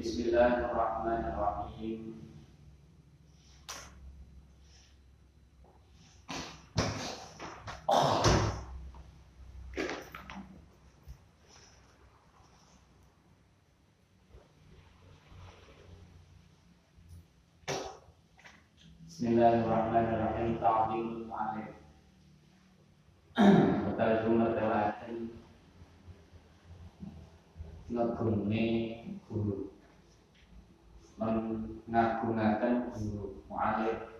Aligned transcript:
بسم 0.00 0.22
الله 0.22 0.54
الرحمن 0.70 1.22
الرحيم 1.32 2.00
Oh. 7.94 8.31
Bismillahirrahmanirrahim. 19.22 20.58
Ta'zimul 20.58 21.30
Ma'alif 21.30 21.70
Terjumah 23.94 24.50
telaten 24.58 25.30
Ngegune 27.86 28.66
guru. 29.30 29.70
Mengagungakan 31.22 32.90
guru. 32.98 33.46
Mu'alif. 33.46 34.10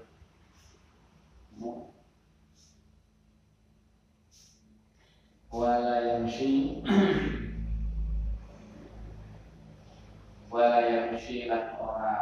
Wala 5.50 6.14
yamshi. 6.14 6.78
Wala 10.54 10.78
yamshi 10.86 11.50
lan 11.50 11.74
ora 11.74 12.18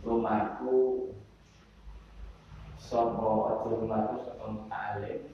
rumahku 0.00 1.12
sopo 2.88 3.52
aja 3.52 3.68
rumahku 3.68 4.16
sopo 4.24 4.44
muta'alim 4.48 5.28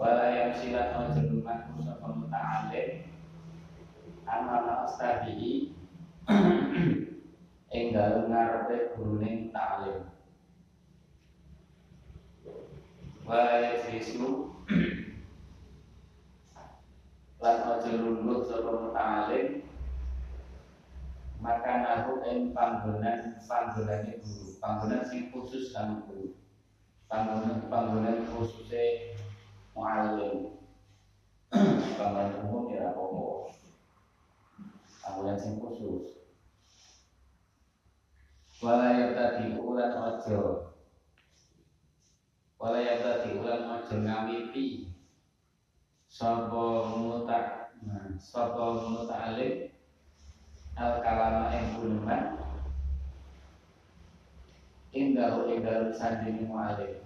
wala 0.00 0.24
yang 0.32 0.56
silat 0.56 0.96
aja 0.96 1.20
rumahku 1.28 1.84
sopo 1.84 2.06
muta'alim 2.16 3.12
amana 4.24 4.88
astabihi 4.88 5.76
ing 7.76 7.84
dalem 7.92 8.32
ngarepe 8.32 8.96
gurune 8.96 9.52
ta'alim 9.52 10.08
wala 13.28 13.52
yajlisu 13.60 14.48
lan 17.44 17.56
lungguh 17.84 18.48
sapa 18.48 18.72
muta'alim 18.80 19.65
maka 21.40 21.84
nahu 21.84 22.24
ing 22.24 22.56
panggonan 22.56 23.36
panggonane 23.44 24.24
guru. 24.24 24.56
Panggonan 24.56 25.04
sing 25.04 25.28
khusus 25.28 25.72
kang 25.76 26.08
guru. 26.08 26.32
Panggonan 27.06 27.68
panggonan 27.68 28.24
khususe 28.32 29.16
muallim. 29.76 30.56
Panggonan 32.00 32.40
umum 32.48 32.72
ya 32.72 32.90
apa 32.92 33.04
panggonan 35.04 35.36
sing 35.36 35.60
khusus. 35.60 36.16
Wala 38.64 39.12
tadi 39.12 39.52
ulan 39.52 39.92
ojo 39.92 40.72
wala 42.56 42.80
tadi 42.80 43.36
ulan 43.36 43.68
ojo 43.68 43.94
ngawiti 44.00 44.96
sapa 46.08 46.64
muta 46.88 47.68
sapa 48.16 48.64
muta'alim 48.80 49.75
al 50.76 51.00
kalama 51.00 51.48
yang 51.56 51.80
guneman 51.80 52.36
indahu 54.92 55.48
ing 55.48 55.64
dalem 55.64 55.92
sandingi 55.96 56.44
mu'alim 56.44 57.00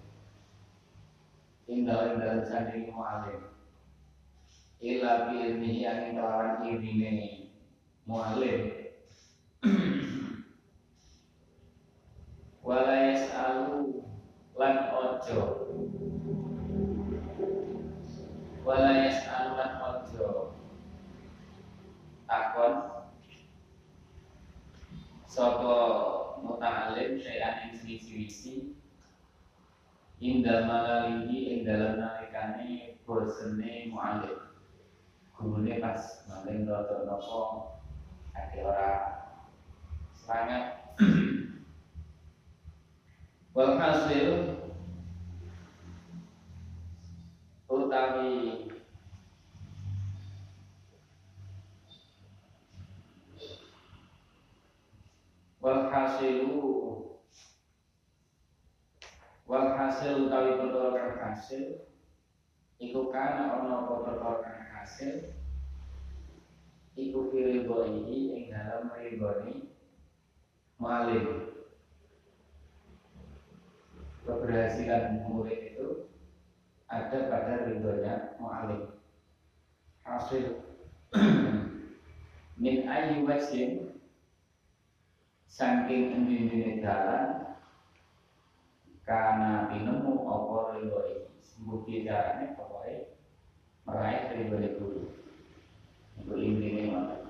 indahu 1.71 2.03
ing 2.11 2.17
dalem 2.19 2.43
sandingi 2.43 2.91
mu'alim 2.91 3.47
ila 4.83 5.11
bi 5.31 5.35
ilmihi 5.47 5.87
angin 5.87 6.19
kelawan 6.19 6.67
ilmine 6.67 7.47
mu'alim 8.11 8.81
wala 12.71 12.95
yas'alu 13.11 14.07
lan 14.55 14.77
ojo. 14.95 15.43
Wala 18.63 18.91
yas'alu 19.09 19.51
lan 19.59 19.73
ojo 19.81 20.55
takon 22.31 22.75
sapa 25.31 25.79
muta'alim 26.43 27.15
sayan 27.23 27.71
ing 27.71 27.79
siji-siji 27.79 28.75
inda 30.19 30.67
malalihi 30.67 31.55
ing 31.55 31.59
dalam 31.63 32.03
nalikane 32.03 32.99
bosene 33.07 33.95
mu'alim 33.95 34.43
gurune 35.39 35.79
pas 35.79 36.27
maling 36.27 36.67
rada 36.67 37.07
napa 37.07 37.41
ade 38.35 38.59
ora 38.67 38.91
semangat. 40.19 40.99
Wal 43.55 43.79
hasil 43.79 44.59
utawi 47.71 48.67
wal 55.61 55.93
hasilu 55.93 56.57
wal 59.45 59.69
hasil 59.77 60.27
utawi 60.27 60.57
perkara 60.57 60.89
kang 60.97 61.37
hasil 61.37 61.85
iku 62.81 63.13
kana 63.13 63.61
ana 63.61 63.85
apa 63.85 63.95
perkara 64.09 64.41
kang 64.41 64.61
hasil? 64.73 65.37
Iku 66.97 67.33
firidho 67.33 67.87
iki 67.87 68.19
ing 68.35 68.45
dalam 68.51 68.93
ridhoni 68.97 69.69
maling. 70.81 71.53
Keberhasilan 74.25 75.25
murid 75.29 75.77
itu 75.77 76.09
ada 76.89 77.19
pada 77.29 77.69
ridhonya 77.69 78.37
mu'alim 78.41 78.97
hasil. 80.05 80.61
Min 82.61 82.85
ayu 82.85 83.25
wajin 83.25 83.90
saking 85.61 86.17
endi-endine 86.17 86.81
dalan 86.81 87.53
karena 89.05 89.69
pinemu 89.69 90.25
apa 90.25 90.57
ridho 90.73 91.01
iki? 91.05 91.29
Bukti 91.61 92.09
carane 92.09 92.57
pokoke 92.57 93.13
meraih 93.85 94.33
ridho 94.33 94.57
guru 94.81 95.05
itu 96.17 96.33
intinya 96.41 96.85
ngoten 96.89 97.21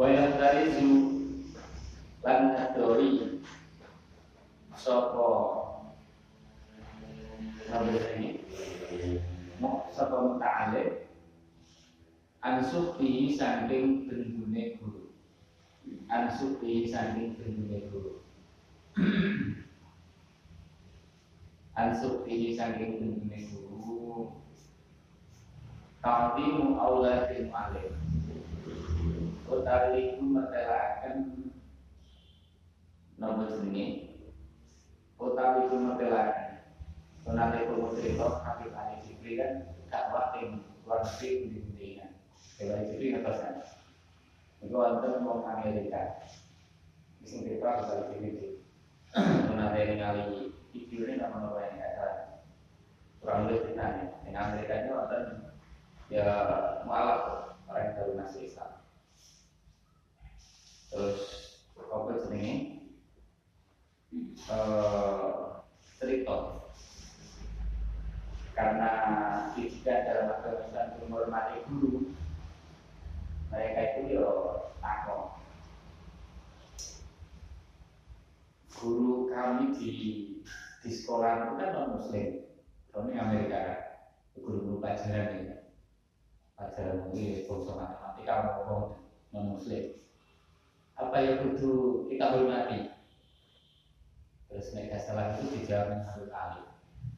Wayang 0.00 0.32
dari 0.40 0.64
zu 0.80 0.88
lan 2.24 2.56
ngadori 2.56 3.44
sapa 4.72 5.60
Nabi 7.70 7.94
ini 8.90 9.22
mau 9.62 9.86
sapa 9.94 10.18
muta'alim 10.18 11.06
ansuhi 12.70 13.34
saking 13.34 14.06
bendune 14.06 14.78
guru. 14.78 15.10
Ansuhi 16.06 16.86
saking 16.86 17.34
bendune 17.34 17.90
guru. 17.90 18.22
Ansuhi 21.82 22.54
saking 22.54 23.02
bendune 23.02 23.38
guru. 23.50 24.30
Ta'zimu 25.98 26.78
auladil 26.78 27.50
alim. 27.50 27.90
Utawi 29.50 30.14
iku 30.14 30.22
metelaken 30.30 31.42
napa 33.18 33.50
jenenge? 33.50 34.14
Utawi 35.18 35.66
iku 35.66 35.74
metelaken 35.74 36.62
Sonate 37.20 37.66
kulo 37.66 37.92
cerita 37.98 38.46
hakikane 38.46 39.02
Jibri 39.04 39.36
kan 39.36 39.74
dakwah 39.90 40.32
ing 40.40 40.62
luar 40.86 41.04
negeri. 41.04 41.99
Dewa 42.60 42.84
Jibri 42.84 43.16
ngertos 43.16 43.40
kan. 43.40 43.56
Iku 44.60 44.76
wonten 44.76 45.24
wong 45.24 45.48
Amerika. 45.48 46.20
Sing 47.24 47.48
kesal 47.48 48.12
iki. 48.20 48.60
Sonate 49.48 49.80
ningali 49.88 50.52
video 50.76 51.08
ini 51.08 51.16
nama 51.16 51.40
nama 51.40 51.56
yang 51.64 51.80
ada 51.80 52.08
kurang 53.24 53.48
lebih 53.48 53.72
ditanya. 53.72 54.20
Di 54.20 54.36
Amerika 54.36 54.84
itu 54.84 54.92
wonten 54.92 55.24
ya 56.10 56.26
mualaf 56.82 57.54
orang 57.70 57.86
yang 57.86 57.94
baru 58.02 58.12
masuk 58.18 58.42
Islam 58.42 58.70
terus 60.90 61.18
apa 61.78 62.18
jenenge 62.26 62.54
eh 64.50 65.38
cerita 66.02 66.66
karena 68.58 68.90
didikan 69.54 70.02
dalam 70.02 70.34
agama 70.34 70.66
Islam 70.66 70.86
menghormati 70.98 71.62
guru 71.70 72.10
mereka 73.50 73.80
itu 73.98 74.14
yo 74.14 74.26
takut. 74.78 75.34
Guru 78.70 79.28
kami 79.28 79.74
di 79.76 79.90
di 80.80 80.90
sekolah 80.90 81.44
itu 81.44 81.52
kan 81.58 81.70
non 81.74 81.98
muslim. 81.98 82.46
Kami 82.94 83.12
Amerika. 83.18 83.60
Guru-guru 84.38 84.78
pelajaran 84.80 85.50
ya. 85.50 85.56
Pelajaran 86.56 87.04
mungkin 87.04 87.44
bangsa 87.44 87.72
matematika 87.76 88.34
maupun 88.46 88.82
non 89.34 89.44
muslim. 89.58 89.98
Apa 90.94 91.16
yang 91.18 91.36
kudu 91.42 92.06
kita 92.06 92.30
hormati? 92.30 92.94
Terus 94.50 94.74
mereka 94.74 94.96
setelah 94.98 95.34
itu 95.34 95.44
dijawab 95.58 96.02
satu 96.06 96.26
kali. 96.30 96.60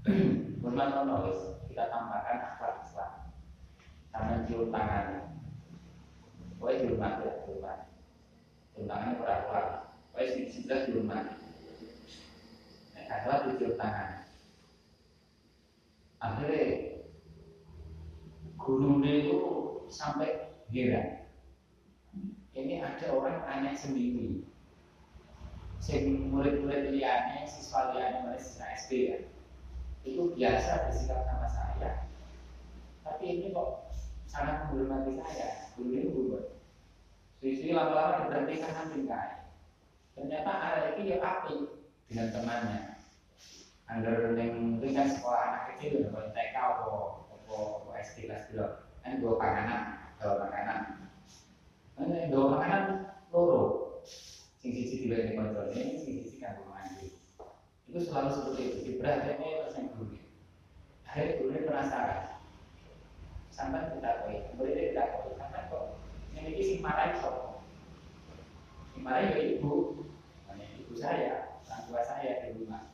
Hormat 0.62 0.88
menulis 0.94 1.62
kita 1.67 1.90
tambahkan 1.90 2.38
akhlak 2.55 2.84
Islam. 2.84 3.12
Tangan 4.12 4.44
cium 4.46 4.69
tangan 4.69 5.31
Pokoknya 6.62 6.87
dihormati 6.87 7.26
ya, 7.26 7.35
dihormati 7.43 7.87
Cium 8.70 8.87
tangannya 8.87 9.19
kurang 9.19 9.43
kuat 9.50 9.67
Pokoknya 10.14 10.47
sudah 10.47 10.79
dihormati 10.87 11.35
Nah, 12.94 13.05
akhlak 13.11 13.41
dicium 13.50 13.75
tangan. 13.75 14.11
Akhirnya 16.23 16.93
Gurunya 18.62 19.26
itu 19.26 19.38
sampai 19.91 20.55
heran. 20.70 21.26
Ini 22.55 22.79
ada 22.79 23.11
orang 23.11 23.43
tanya 23.43 23.75
sendiri. 23.75 24.47
Sing 25.82 26.31
murid-murid 26.31 26.94
liane, 26.94 27.43
siswa 27.43 27.91
liane, 27.91 28.23
mulai 28.23 28.38
siswa 28.38 28.70
SD 28.70 28.91
ya. 29.11 29.19
Itu 30.06 30.31
biasa 30.38 30.87
bersikap 30.87 31.26
sama 31.26 31.49
saya. 31.50 32.06
Tapi 33.03 33.25
ini 33.26 33.50
kok 33.50 33.91
sangat 34.31 34.70
menghormati 34.70 35.19
saya. 35.19 35.75
Guru 35.75 35.91
ini 35.91 36.06
guru 36.15 36.52
Sisi 37.43 37.75
lama-lama 37.75 38.23
diberhentikan 38.23 38.71
nanti 38.71 39.03
kai. 39.03 39.50
Ternyata 40.15 40.53
ada 40.62 40.94
ini 40.94 41.11
ya 41.11 41.19
api 41.19 41.67
dengan 42.06 42.31
temannya. 42.31 42.81
Angger 43.91 44.39
yang 44.39 44.79
ringan 44.79 45.11
sekolah 45.11 45.43
anak 45.51 45.63
kecil, 45.75 46.06
kalau 46.15 46.31
TK 46.31 46.55
atau 46.55 46.94
atau 47.34 47.91
SD 47.99 48.31
kelas 48.31 48.46
dua, 48.55 48.87
kan 49.03 49.19
dua 49.19 49.34
panganan, 49.43 49.82
dua 50.22 50.39
makanan. 50.39 51.11
Ini 51.99 52.31
dua 52.31 52.46
makanan 52.55 53.11
loro. 53.34 53.99
Sing 54.63 54.70
sisi 54.70 55.11
ini 55.11 55.34
kontrol 55.34 55.75
ini, 55.75 55.99
sing 55.99 56.22
sisi 56.22 56.39
kan 56.39 56.63
mandi. 56.70 57.11
Itu 57.91 58.06
selalu 58.06 58.31
seperti 58.39 58.63
itu. 58.63 58.79
Diperhatikan 58.87 59.43
terus 59.43 59.79
yang 59.82 59.91
guru. 59.99 60.15
Akhirnya 61.11 61.39
guru 61.43 61.51
penasaran. 61.67 62.39
Sampai 63.51 63.91
kita 63.99 64.11
koi, 64.22 64.46
muridnya 64.55 64.94
kita 64.94 65.05
koi, 65.11 65.34
sampai 65.34 65.67
kok 65.67 66.02
ini 66.41 66.62
sing 66.62 66.79
marah 66.81 67.12
iso. 67.12 67.60
Sing 68.94 69.03
marah 69.05 69.29
ya 69.29 69.36
ibu, 69.58 70.06
hanya 70.48 70.65
ibu 70.81 70.94
saya, 70.96 71.60
orang 71.69 71.82
tua 71.89 72.01
saya 72.01 72.48
di 72.48 72.56
rumah. 72.56 72.93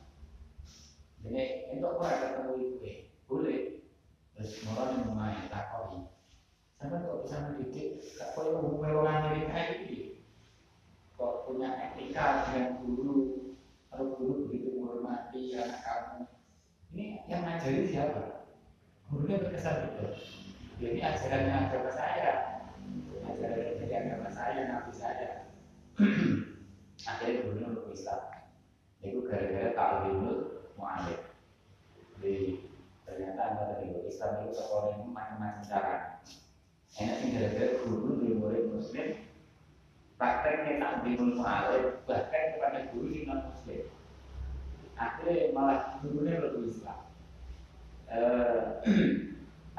Jadi 1.23 1.71
untuk 1.75 1.99
orang 1.99 2.19
ketemu 2.19 2.51
ibu 2.59 2.75
eh, 2.83 2.97
boleh. 3.27 3.61
Terus 4.35 4.63
yang 4.63 5.11
main 5.15 5.51
takoi. 5.51 6.07
Sampai 6.79 7.03
kok 7.03 7.27
bisa 7.27 7.43
mendidik, 7.43 7.99
yang 7.99 8.63
hubungan 8.63 9.03
orang 9.03 9.17
Amerika 9.27 9.83
ini, 9.83 10.23
kok 11.19 11.43
punya 11.43 11.75
etika 11.75 12.47
dengan 12.47 12.79
guru, 12.87 13.51
kalau 13.91 14.15
guru 14.15 14.47
begitu 14.47 14.79
menghormati 14.79 15.59
anak 15.59 15.83
kamu. 15.83 16.23
Ini 16.95 17.05
yang 17.27 17.43
ngajari 17.43 17.83
siapa? 17.83 18.47
Gurunya 19.11 19.43
berkesan 19.43 19.91
gitu. 19.91 20.07
Jadi 20.79 20.97
ajarannya 21.03 21.55
agama 21.67 21.91
saya, 21.91 22.58
Akhirnya 27.09 27.43
gurunya 27.43 27.67
untuk 27.71 27.91
Islam. 27.91 28.21
Itu 29.03 29.23
gara-gara 29.27 29.75
ta'limul 29.75 30.39
mu'alif. 30.75 31.21
Jadi 32.19 32.67
ternyata 33.07 33.41
anda 33.43 33.63
tadi 33.75 33.85
Islam 34.07 34.31
itu 34.43 34.53
sekolah 34.55 34.85
yang 34.95 35.11
macam-macam 35.11 35.63
cara. 35.67 35.95
Enak 36.99 37.15
sih 37.19 37.29
gara-gara 37.35 37.67
guru 37.83 38.09
di 38.19 38.35
murid 38.35 38.65
muslim 38.75 39.07
prakteknya 40.19 40.83
ta'limul 40.83 41.39
mu'alif 41.39 42.03
bahkan 42.07 42.45
kepada 42.55 42.79
guru 42.91 43.07
di 43.11 43.27
non 43.27 43.51
muslim. 43.51 43.87
Akhirnya 44.99 45.55
malah 45.55 45.99
gurunya 46.03 46.43
lebih 46.43 46.67
Islam. 46.67 46.99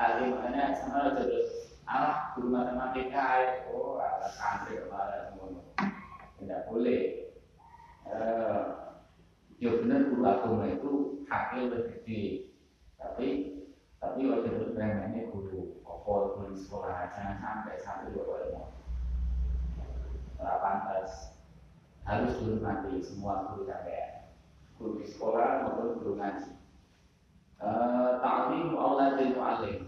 Alim 0.00 0.32
makanya 0.32 0.72
sama 0.80 1.12
terus 1.12 1.76
Allah 1.84 2.32
guru 2.32 2.48
matematika 2.48 3.60
oh 3.68 4.00
ala 4.00 4.32
santri 4.32 4.80
kepala 4.80 5.28
semua 5.28 5.60
tidak 6.40 6.66
boleh. 6.66 7.02
Eh, 8.08 8.60
ya 9.60 9.70
benar 9.76 10.08
guru 10.08 10.24
agama 10.24 10.64
itu 10.72 10.92
haknya 11.28 11.68
lebih 11.68 11.84
gede. 12.00 12.22
Tapi 12.96 13.26
tapi 14.00 14.24
itu 14.24 14.72
remehnya 14.72 15.28
guru 15.28 15.84
apa 15.84 16.12
guru 16.32 16.56
di 16.56 16.58
sekolah 16.64 17.12
jangan 17.12 17.36
sampai 17.36 17.76
sampai 17.76 18.16
dua 18.16 18.48
ilmu 18.48 18.64
tidak 20.40 20.56
pantas. 20.64 21.12
Harus 22.08 22.40
dihormati 22.40 23.04
semua 23.04 23.52
guru 23.52 23.68
sampai 23.68 24.24
guru 24.80 25.04
di 25.04 25.06
sekolah 25.06 25.68
maupun 25.68 26.00
guru 26.00 26.12
ngaji. 26.16 26.52
Ta'lim 28.24 28.72
auladil 28.72 29.36
mu'allim. 29.36 29.80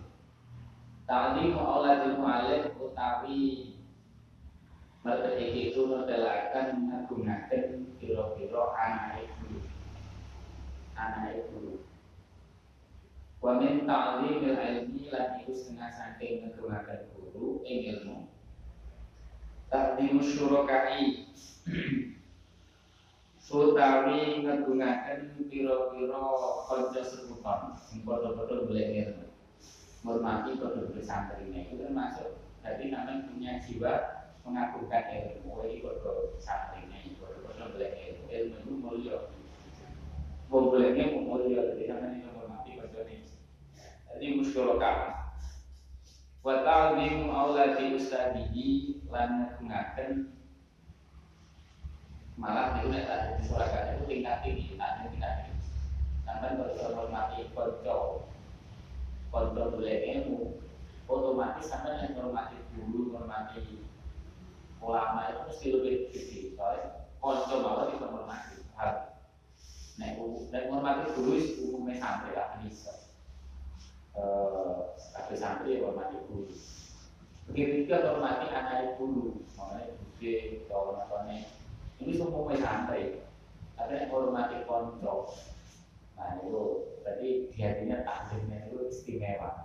Ta'lim 1.09 1.57
auladil 1.57 2.21
mu'allim 2.21 2.63
utawi 2.77 3.72
mereka 5.03 5.35
itu 5.35 5.83
nutelakan 5.83 6.87
menggunakan 6.87 7.65
kira-kira 7.99 8.63
anak 8.79 9.27
ibu. 9.27 9.59
Anak 10.95 11.43
ibu. 11.43 11.83
Wa 13.43 13.59
min 13.59 13.83
ta'limil 13.83 14.55
ilmi 14.55 15.11
lan 15.11 15.43
iku 15.43 15.51
setengah 15.51 15.91
saking 15.91 16.47
menggunakan 16.47 17.11
guru 17.11 17.67
ing 17.67 17.99
ilmu. 17.99 18.31
Ta'lim 19.67 20.23
syurakai 20.23 21.27
utawi 23.53 24.41
ngegungaken 24.41 25.45
pira-pira 25.53 26.25
kanca 26.65 27.03
sepupan 27.05 27.77
sing 27.77 28.01
padha-padha 28.07 28.65
golek 28.65 28.89
ilmu. 28.97 29.27
Hormati 30.07 30.57
santrine 31.03 31.69
itu 31.69 31.75
termasuk 31.79 32.39
jadi 32.63 32.95
namanya 32.95 33.27
punya 33.29 33.53
jiwa 33.61 34.22
mengagungkan 34.43 35.05
ilmu. 35.11 35.63
Iki 35.67 35.79
padha 35.83 36.11
santrine 36.39 37.17
padha-padha 37.19 37.65
golek 37.75 37.93
ilmu. 37.99 38.25
Ilmu 38.31 38.57
itu 38.59 38.73
mulia. 38.79 39.19
Wong 40.53 40.65
goleknya 40.69 41.05
mulia 41.17 41.61
jadi 41.75 41.85
namanya 41.91 42.29
menghormati 42.29 42.71
kancane. 42.79 43.17
Jadi 44.13 44.27
musyarakah. 44.39 44.97
Wa 46.43 46.55
ta'zimu 46.67 47.31
auladi 47.31 47.95
ustadihi 47.95 48.99
lan 49.13 49.29
ngegungaken 49.45 50.33
malah 52.41 52.81
itu 52.81 52.89
nek 52.89 53.05
tak 53.05 53.21
di 53.37 53.45
surga 53.45 53.81
itu 53.93 54.03
tingkat 54.09 54.37
tinggi 54.41 54.75
tak 54.81 55.05
tingkat 55.05 55.33
tinggi 55.45 55.69
sampai 56.25 56.57
kalau 56.57 56.97
hormati 56.97 57.45
konco 57.53 58.25
konco 59.29 59.63
boleh 59.69 59.99
ilmu 60.17 60.57
otomatis 61.07 61.69
sampai 61.69 62.03
yang 62.09 62.17
hormati 62.17 62.57
guru 62.73 63.13
hormati 63.13 63.85
ulama 64.83 65.31
itu 65.31 65.41
mesti 65.47 65.67
lebih 65.73 65.95
gede. 66.11 66.41
Soalnya 66.59 67.07
konco 67.23 67.55
malah 67.62 67.87
bisa 67.95 68.07
hormati 68.11 68.57
hal 68.75 68.93
nek 69.97 70.19
nek 70.51 70.67
hormati 70.69 71.03
guru 71.15 71.33
itu 71.39 71.71
umumnya 71.71 72.03
santri 72.03 72.35
lah 72.35 72.59
bisa. 72.61 72.93
Eh 74.19 74.93
santri 75.37 75.81
hormati 75.81 76.19
guru 76.29 76.53
begitu 77.51 77.85
juga 77.85 78.07
hormati 78.07 78.47
anak 78.49 78.97
guru 78.97 79.43
makanya 79.59 79.93
gede 80.17 80.65
kalau 80.71 80.95
namanya 80.97 81.51
ini 81.99 82.12
semua 82.15 82.55
santai 82.55 83.27
tapi 83.75 83.93
yang 83.99 84.11
hormati 84.15 84.62
konco 84.65 85.35
nah 86.15 86.39
itu 86.39 86.87
berarti 87.03 87.29
di 87.51 87.59
hatinya 87.59 88.07
takdirnya 88.07 88.71
itu 88.71 88.79
istimewa 88.87 89.62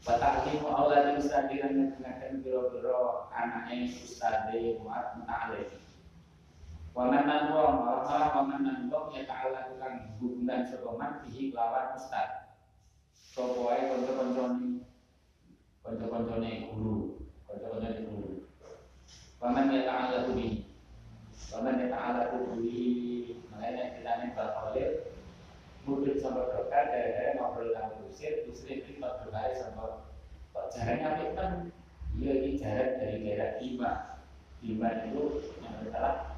Bataklimu 0.00 0.68
Allah 0.72 1.12
di 1.12 1.20
ustadi 1.20 1.60
dan 1.60 1.76
menggunakan 1.76 2.40
biro-biro 2.40 3.28
anaknya 3.32 3.92
ustadi 4.00 4.80
muat 4.80 5.20
muta'alif 5.20 5.76
Wamanan 6.90 7.54
wong, 7.54 7.86
malah 7.86 8.34
wamanan 8.34 8.90
wong 8.90 9.14
ya 9.14 9.28
ta'ala 9.28 9.70
tukang 9.70 10.18
hubungan 10.18 10.66
sokoman 10.66 11.22
bihi 11.22 11.54
lawan 11.54 11.94
ustad 11.94 12.56
Sopoai 13.14 13.92
konco-konco 13.92 14.58
ini 14.58 14.82
kanca-kancane 15.86 16.66
guru, 16.74 17.22
kanca-kancane 17.46 18.00
guru. 18.10 18.42
Waman 19.38 19.70
ya 19.70 19.86
ta'ala 19.86 20.34
bi. 20.34 20.66
Waman 21.54 21.78
ya 21.78 21.86
ta'ala 21.94 22.22
bi. 22.58 22.74
Makanya 23.54 23.84
kita 23.94 24.12
nih 24.18 24.28
murid 24.34 25.09
sama 26.20 26.52
dokter 26.52 26.84
dari 26.92 27.40
ngobrol 27.40 27.72
dengan 27.72 27.96
kusir, 28.04 28.44
kusir 28.44 28.84
itu 28.84 29.00
tak 29.00 29.24
berkali 29.24 29.56
sama 29.56 30.04
kok 30.52 30.68
jaraknya 30.76 31.16
apa 31.16 31.24
kan? 31.32 31.52
Iya 32.20 32.32
ini 32.44 32.50
jarak 32.60 33.00
dari 33.00 33.16
daerah 33.24 33.50
Bima. 33.56 33.92
Bima 34.60 34.88
itu 35.08 35.40
yang 35.64 35.88
salah 35.88 36.36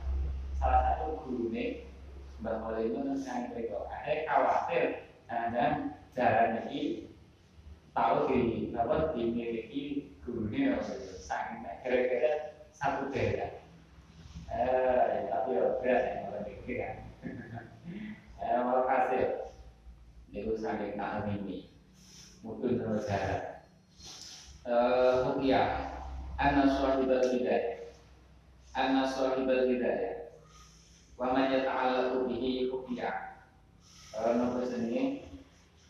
salah 0.54 0.80
satu 0.94 1.26
guru 1.26 1.50
nih 1.50 1.90
Mbak 2.38 2.54
Khalil 2.62 2.86
itu 2.86 2.98
yang 3.26 3.42
mereka 3.50 3.76
ada 3.90 4.14
khawatir 4.30 4.84
jangan 5.26 5.74
jalan 6.14 6.50
ini 6.70 7.10
tahu 7.90 8.16
di 8.30 8.40
apa 8.78 8.96
dimiliki 9.12 10.14
gurunya 10.22 10.78
sangat 11.18 11.82
kira-kira 11.82 12.62
satu 12.70 13.10
daerah. 13.10 13.58
Eh 14.52 15.26
tapi 15.26 15.58
ya 15.58 15.64
berat 15.82 16.00
ya 16.06 16.14
kalau 16.22 16.40
mikir 16.46 16.74
kan 16.78 16.96
eh 18.44 18.60
malah 18.62 18.84
itu 20.32 20.56
saking 20.56 20.96
tak 20.96 21.28
ini 21.28 21.68
mungkin 22.40 22.80
terus 22.80 23.06
jarak. 23.06 23.68
Eh 24.64 25.14
rupiah 25.28 25.92
anak 26.40 26.72
sahibal 26.80 27.20
hidayah. 27.20 27.92
Anak 28.72 29.12
sahibal 29.12 29.68
hidayah. 29.68 30.32
Wa 31.20 31.36
man 31.36 31.52
yata'allaqu 31.52 32.26
bihi 32.26 32.72
rupiah 32.72 33.36
eh 34.12 34.32
nomor 34.36 34.64
sini 34.64 35.28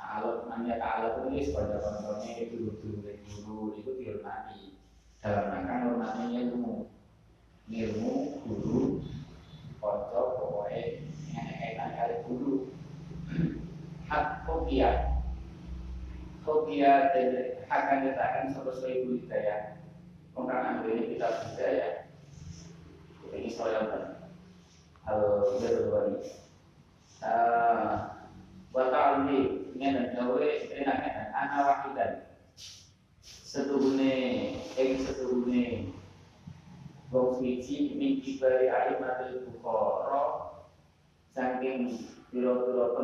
Alat 0.03 0.45
namanya 0.45 0.77
alat 0.83 1.25
ini 1.31 1.47
sebagai 1.47 1.81
contohnya 1.81 2.37
itu 2.37 2.69
dulu 2.77 3.01
dulu 3.47 3.65
itu 3.81 3.91
dihormati. 3.97 4.77
Dalam 5.25 5.49
rangka 5.49 5.75
hormatnya 5.89 6.27
ilmu. 6.43 6.91
Ilmu 7.73 8.15
guru 8.45 9.01
konco 9.81 10.23
pokoknya 10.37 11.01
yang 11.33 11.49
kaitan 11.57 11.91
kali 11.97 12.17
guru 12.29 12.69
hak 14.13 14.45
kopiah 14.45 15.25
kopiah 16.45 17.09
dan 17.17 17.57
hak 17.65 17.83
yang 17.89 18.01
dikatakan 18.05 18.53
sebagai 18.53 18.93
ibu 18.93 19.25
hidayah 19.25 19.81
Mungkin 20.37 20.85
ini 20.89 21.17
kita 21.17 21.29
hidayah 21.49 22.13
ini 23.33 23.49
soal 23.49 23.89
hal 25.09 25.21
berdua 25.57 26.13
ini 26.13 26.21
wa 28.73 28.85
ta'ali 28.93 29.41
ngene 29.77 30.13
dawe 30.13 30.45
enak 30.77 30.99
enak 31.09 31.29
ana 31.33 31.59
wahidan 31.65 32.13
setuhune 33.25 34.17
ing 34.77 34.91
setuhune. 35.01 35.93
Wong 37.13 37.37
suci 37.37 38.01
ning 38.01 38.25
kibari 38.25 38.73
alimatul 38.73 39.45
bukhara 39.53 40.57
saking 41.37 42.09
pira-pira 42.33 42.97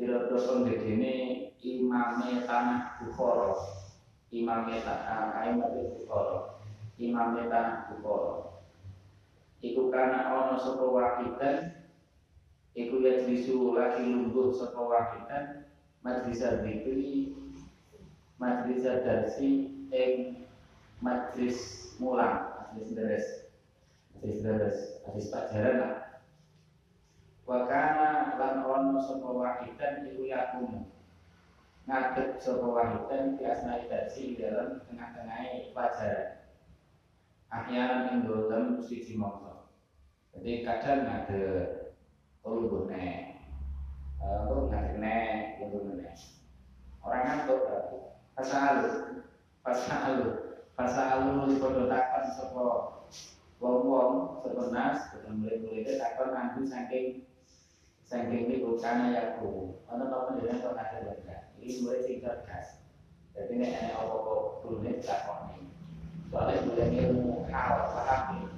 penggedene 0.00 0.32
pira-pira 0.32 0.40
penggedene 0.48 1.12
imame 1.60 2.30
tanah 2.48 3.04
bukhara. 3.04 3.52
Imame 4.32 4.80
tanah 4.80 5.36
alimatul 5.36 6.00
bukhara. 6.00 6.38
Imame 6.96 7.40
tanah 7.52 7.92
bukhara. 7.92 8.34
Iku 9.60 9.92
kana 9.92 10.32
ana 10.32 10.56
sapa 10.56 10.88
wahidan 10.88 11.76
Iku 12.70 13.02
ya 13.02 13.26
jisu 13.26 13.74
lagi 13.74 14.06
lungguh 14.06 14.54
sapa 14.56 14.78
wahidan 14.78 15.68
majlis 16.06 16.38
dzikri 16.38 17.34
majlis 18.38 18.86
darsi 18.86 19.68
ing 19.90 20.46
majlis 21.02 21.92
mulang 22.00 22.46
majlis 22.72 22.94
deres. 22.94 23.26
Majlis 24.16 24.38
deres 24.40 24.76
majlis 25.02 25.26
pelajaran 25.28 25.76
lah 25.82 26.09
Wakana 27.50 28.38
lan 28.38 28.62
ono 28.62 29.02
sapa 29.02 29.26
wahidan 29.26 30.06
iku 30.06 30.22
yakum 30.22 30.86
ngadeg 31.82 32.38
sapa 32.38 32.62
wahidan 32.62 33.34
di 33.34 33.42
asnai 33.42 33.90
darsi 33.90 34.38
dalam 34.38 34.78
tengah-tengah 34.86 35.74
pelajaran. 35.74 36.46
Akhirnya 37.50 38.14
ing 38.14 38.22
dalam 38.22 38.78
siji 38.78 39.18
Jadi 40.30 40.62
kadang 40.62 41.10
ngadeg 41.10 41.90
tulu 42.46 42.86
gue 42.86 43.02
untuk 44.46 44.70
ngasih 44.70 45.02
nek 45.02 45.58
untuk 45.58 45.90
nek? 45.90 46.14
Orang 47.02 47.22
ngantuk 47.26 47.66
pas 48.38 48.50
alu 48.54 48.88
pas 49.66 49.80
alu 49.90 50.28
pas 50.78 50.94
alu 50.94 51.50
di 51.50 51.58
podo 51.58 51.90
takon 51.90 52.24
sopo 52.30 52.64
wong 53.58 53.78
wong 53.90 54.10
sopo 54.38 54.70
nas 54.70 55.10
ketemu 55.10 55.34
mulai 55.44 55.56
mulai 55.60 55.82
itu 55.82 55.92
takon 55.98 56.30
ngantuk 56.30 56.64
saking 56.70 57.06
saking 58.10 58.50
ini 58.50 58.66
bukan 58.66 59.14
aku 59.14 59.70
ono 59.86 60.04
apa 60.10 60.34
dengan 60.42 60.58
kok 60.58 60.74
ada 60.74 60.98
benda 60.98 61.46
ini 61.62 61.78
mulai 61.78 62.02
sing 62.02 62.18
cerdas 62.18 62.82
jadi 63.38 63.54
ini 63.54 63.70
ada 63.70 64.02
apa-apa 64.02 64.66
dulu 64.66 64.82
nih 64.82 64.98
takon 64.98 65.54
nih 65.54 65.62
soalnya 66.26 66.66
mulai 66.66 66.90
ilmu 67.06 67.46
hal 67.54 67.86
paham 67.94 68.50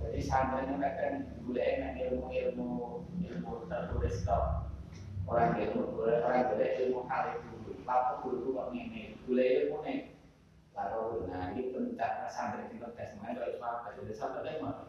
jadi 0.00 0.20
sampai 0.24 0.64
kan 0.80 1.28
mulai 1.44 1.76
enak 1.76 2.08
ilmu-ilmu 2.08 3.04
ilmu 3.20 3.52
tertulis 3.68 4.24
tok 4.24 4.72
orang 5.28 5.60
ilmu 5.60 6.00
orang 6.00 6.48
boleh 6.48 6.70
ilmu 6.80 7.04
hal 7.04 7.36
itu. 7.36 7.76
Lalu 7.84 8.12
guru 8.24 8.48
kok 8.56 8.72
ini 8.72 9.20
boleh 9.28 9.48
ilmu 9.60 9.76
nih 9.84 9.98
lalu 10.72 11.28
nah 11.28 11.52
ini 11.52 11.68
pencak 11.76 12.32
santri 12.32 12.72
di 12.72 12.80
tes 12.96 13.12
main 13.20 13.36
kalau 13.36 13.52
cuma 13.60 13.92
jadi 13.92 14.16
deh 14.16 14.54
mah 14.64 14.88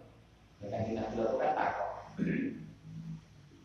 dengan 0.63 0.81
tidak 0.88 1.12
dilakukan 1.12 1.51
takut 1.60 1.91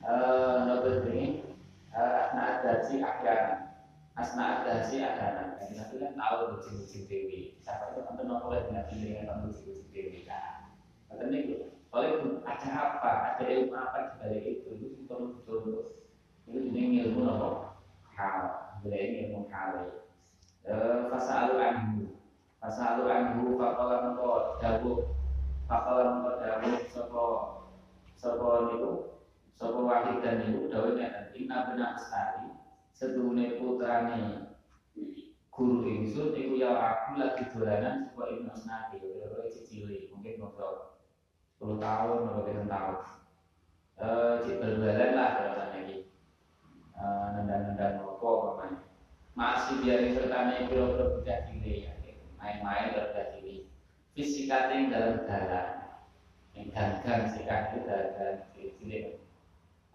eh 0.07 0.57
nomor 0.71 1.03
ini 1.11 1.43
asna 1.91 2.63
ada 2.63 2.73
si 2.87 3.03
akhirnya 3.03 3.75
asna 4.15 4.63
ada 4.63 4.87
si 4.87 5.03
akhirnya 5.03 5.59
yang 5.75 5.91
kita 5.91 5.99
kan 5.99 6.13
tahu 6.15 6.57
kucing-kucing 6.57 7.11
dewi. 7.11 7.59
Siapa 7.61 7.93
itu? 7.93 8.07
Kan 8.07 8.23
nopo 8.23 8.55
dengan 8.55 8.87
pilih 8.87 9.19
dengan 9.19 9.43
kucing-kucing 9.51 9.91
dewi. 9.91 10.23
Nah 10.31 10.71
katanya 11.11 11.37
itu 11.43 11.55
oleh 11.91 12.11
ada 12.45 12.69
apa, 12.71 13.11
ada 13.35 13.45
ilmu 13.47 13.75
apa 13.75 13.99
di 13.99 14.13
balik 14.21 14.43
itu, 14.47 14.69
itu 14.79 14.87
perlu 15.11 15.43
contoh. 15.43 15.99
Itu 16.47 16.59
jenis 16.71 17.11
ilmu 17.11 17.27
apa? 17.27 17.49
Hal, 18.15 18.39
ini 18.87 19.27
ilmu 19.27 19.51
hal. 19.51 20.05
Fasalu 21.11 21.55
anhu, 21.63 22.19
fasalu 22.59 23.03
anhu, 23.07 23.55
fakala 23.59 24.07
mengko 24.07 24.59
dawuh, 24.59 24.99
fakala 25.71 26.03
mengko 26.11 26.33
dawuh, 26.43 26.75
sopo 26.91 27.25
sopo 28.19 28.47
niku, 28.71 28.91
sopo 29.57 29.89
wahid 29.89 30.21
dan 30.21 30.45
niku 30.45 30.69
dawuh 30.69 30.95
dan 31.01 31.33
inna 31.33 31.73
benar 31.73 31.97
sekali, 31.97 32.53
sedune 32.93 33.57
putrane 33.57 34.53
guru 35.49 35.89
ingsun 35.89 36.37
iku 36.37 36.61
ya 36.61 36.77
aku 36.77 37.17
lagi 37.17 37.49
dolanan 37.49 38.05
sapa 38.05 38.29
Ibnu 38.29 38.53
Asnafi, 38.53 39.01
kira-kira 39.01 39.49
cicili, 39.49 40.13
mungkin 40.13 40.37
ngobrol 40.37 41.01
10 41.57 41.81
tahun 41.81 42.19
atau 42.29 42.45
tiga 42.45 42.65
tahun. 42.69 42.99
Eh 43.97 44.61
berbalan 44.61 45.11
lah 45.17 45.31
kalau 45.41 45.57
lagi. 45.57 45.97
Eh, 46.97 47.27
nendang-nendang 47.37 48.01
rokok 48.01 48.57
namanya 48.57 48.81
masih 49.37 49.85
biarin 49.85 50.17
sertanya 50.17 50.65
kira-kira 50.65 51.13
budak 51.13 51.39
cilik 51.45 51.85
ya 51.85 51.93
main-main 52.41 52.97
budak 52.97 53.37
cilik 53.37 53.69
fisikatnya 54.17 54.89
dalam 54.89 55.17
dalam 55.29 55.69
yang 56.57 56.73
ganggang 56.73 57.37
itu 57.37 57.79
dalam 57.85 58.37
cilik 58.81 59.21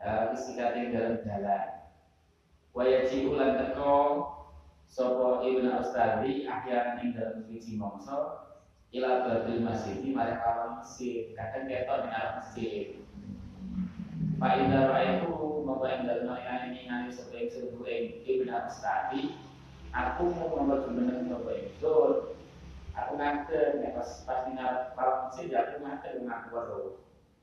eh, 0.01 0.23
fisikatnya 0.33 0.83
dalam 0.93 1.15
dalam 1.25 1.65
wayaji 2.73 3.17
ulan 3.27 3.57
teko 3.59 3.95
sopo 4.91 5.45
ibn 5.47 5.71
Australi 5.71 6.43
akhirnya 6.43 6.99
yang 6.99 7.11
dalam 7.15 7.37
suci 7.47 7.79
mongso 7.79 8.51
ila 8.91 9.23
babil 9.23 9.63
masjid. 9.63 10.03
Mari 10.03 10.35
kalau 10.43 10.83
masjid. 10.83 11.31
Kadang 11.31 11.71
ketok 11.71 11.97
ning 12.03 12.11
arep 12.11 12.31
masjid. 12.43 12.85
Pak 14.35 14.57
Indra 14.57 14.89
Raiku 14.89 15.61
mau 15.63 15.85
yang 15.85 16.09
dalam 16.09 16.25
nolak 16.33 16.65
ini 16.73 16.89
ngali 16.89 17.13
sebagai 17.13 17.53
sebuah 17.53 17.87
yang 17.87 18.05
ibn 18.25 18.49
Abstadi 18.49 19.37
aku 19.93 20.33
mau 20.33 20.57
membuat 20.57 20.89
jumeneng 20.89 21.29
coba 21.29 21.51
itu 21.61 21.95
aku 22.91 23.11
ngajar 23.21 23.79
ya 23.79 23.89
pas 23.93 24.09
pas 24.25 24.49
arep 24.49 24.85
kalau 24.97 25.15
masjid 25.29 25.53
aku 25.55 25.75
ngajar 25.85 26.13
ngaku 26.19 26.49
wae. 26.57 26.81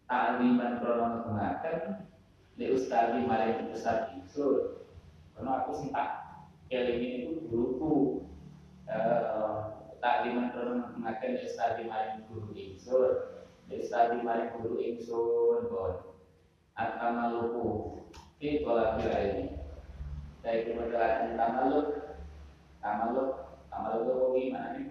Takliman 0.09 0.81
krono 0.81 1.29
ngajar 1.33 2.09
di 2.59 2.75
ustadi 2.75 3.23
mari 3.23 3.71
ustadi 3.71 4.19
itu 4.19 4.83
karena 5.33 5.62
aku 5.62 5.71
sing 5.79 5.95
tak 5.95 6.43
eling 6.69 7.00
itu 7.00 7.31
guruku. 7.47 8.27
Eh, 8.88 9.59
takliman 10.03 10.50
krono 10.50 10.91
mengaken 10.99 11.38
estadi 11.38 11.87
maring 11.87 12.27
guru 12.27 12.50
ingsun 12.50 13.38
estadi 13.71 14.19
maring 14.27 14.50
guru 14.59 14.83
ingsun 14.83 15.71
bon. 15.71 16.19
Atamaluku 16.75 17.67
fi 18.43 18.62
tolabil 18.62 19.07
ilmi 19.11 19.47
dari 20.42 20.66
kebetulan 20.66 21.35
tamaluk 21.35 21.87
tamaluk 22.79 23.49
Amal 23.68 24.03
itu 24.03 24.14
gimana 24.35 24.68
nih? 24.75 24.90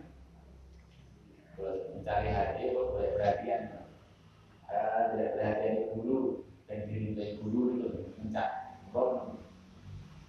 mencari 1.57 2.29
hati, 2.31 2.71
boleh 2.71 3.17
perhatian. 3.17 3.83
Uh, 4.69 5.17
perhatian 5.17 5.91
guru 5.91 6.46
dan 6.77 6.93
diri 6.93 7.17
dari 7.17 7.33
guru 7.41 7.73
itu 7.81 7.89
mencari 8.21 8.53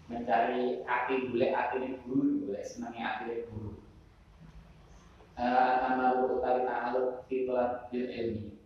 mencari 0.09 0.81
hati 0.89 1.29
boleh 1.29 1.53
hati 1.53 1.77
guru 2.09 2.49
boleh 2.49 2.65
senangi 2.65 3.05
hati 3.05 3.45
guru. 3.53 3.77
Uh, 5.37 5.77
amal 5.85 6.41
utawi 6.41 6.65
ta'aluk 6.65 7.29
fitolat 7.29 7.93
bil 7.93 8.09
ilmi. 8.09 8.57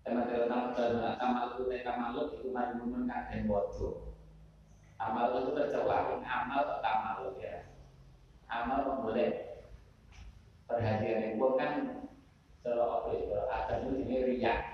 Teman-teman 0.00 0.72
amal 1.20 1.60
itu 1.60 1.68
tamaluk 1.84 2.40
itu 2.40 2.48
majmumun 2.48 3.04
kan 3.04 3.28
dan 3.28 3.44
waktu 3.52 4.00
Amal 4.96 5.28
itu 5.36 5.52
tercela 5.52 6.16
amal 6.24 6.64
atau 6.64 6.80
tamaluk 6.80 7.36
ya. 7.36 7.68
Amal 8.48 9.04
boleh. 9.04 9.60
Perhatian 10.64 11.36
itu 11.36 11.46
kan 11.60 12.00
kalau 12.64 13.04
apa 13.04 13.08
itu 13.12 13.36
ada 13.36 13.74
itu 13.84 13.88
ini 14.02 14.16
riak 14.24 14.65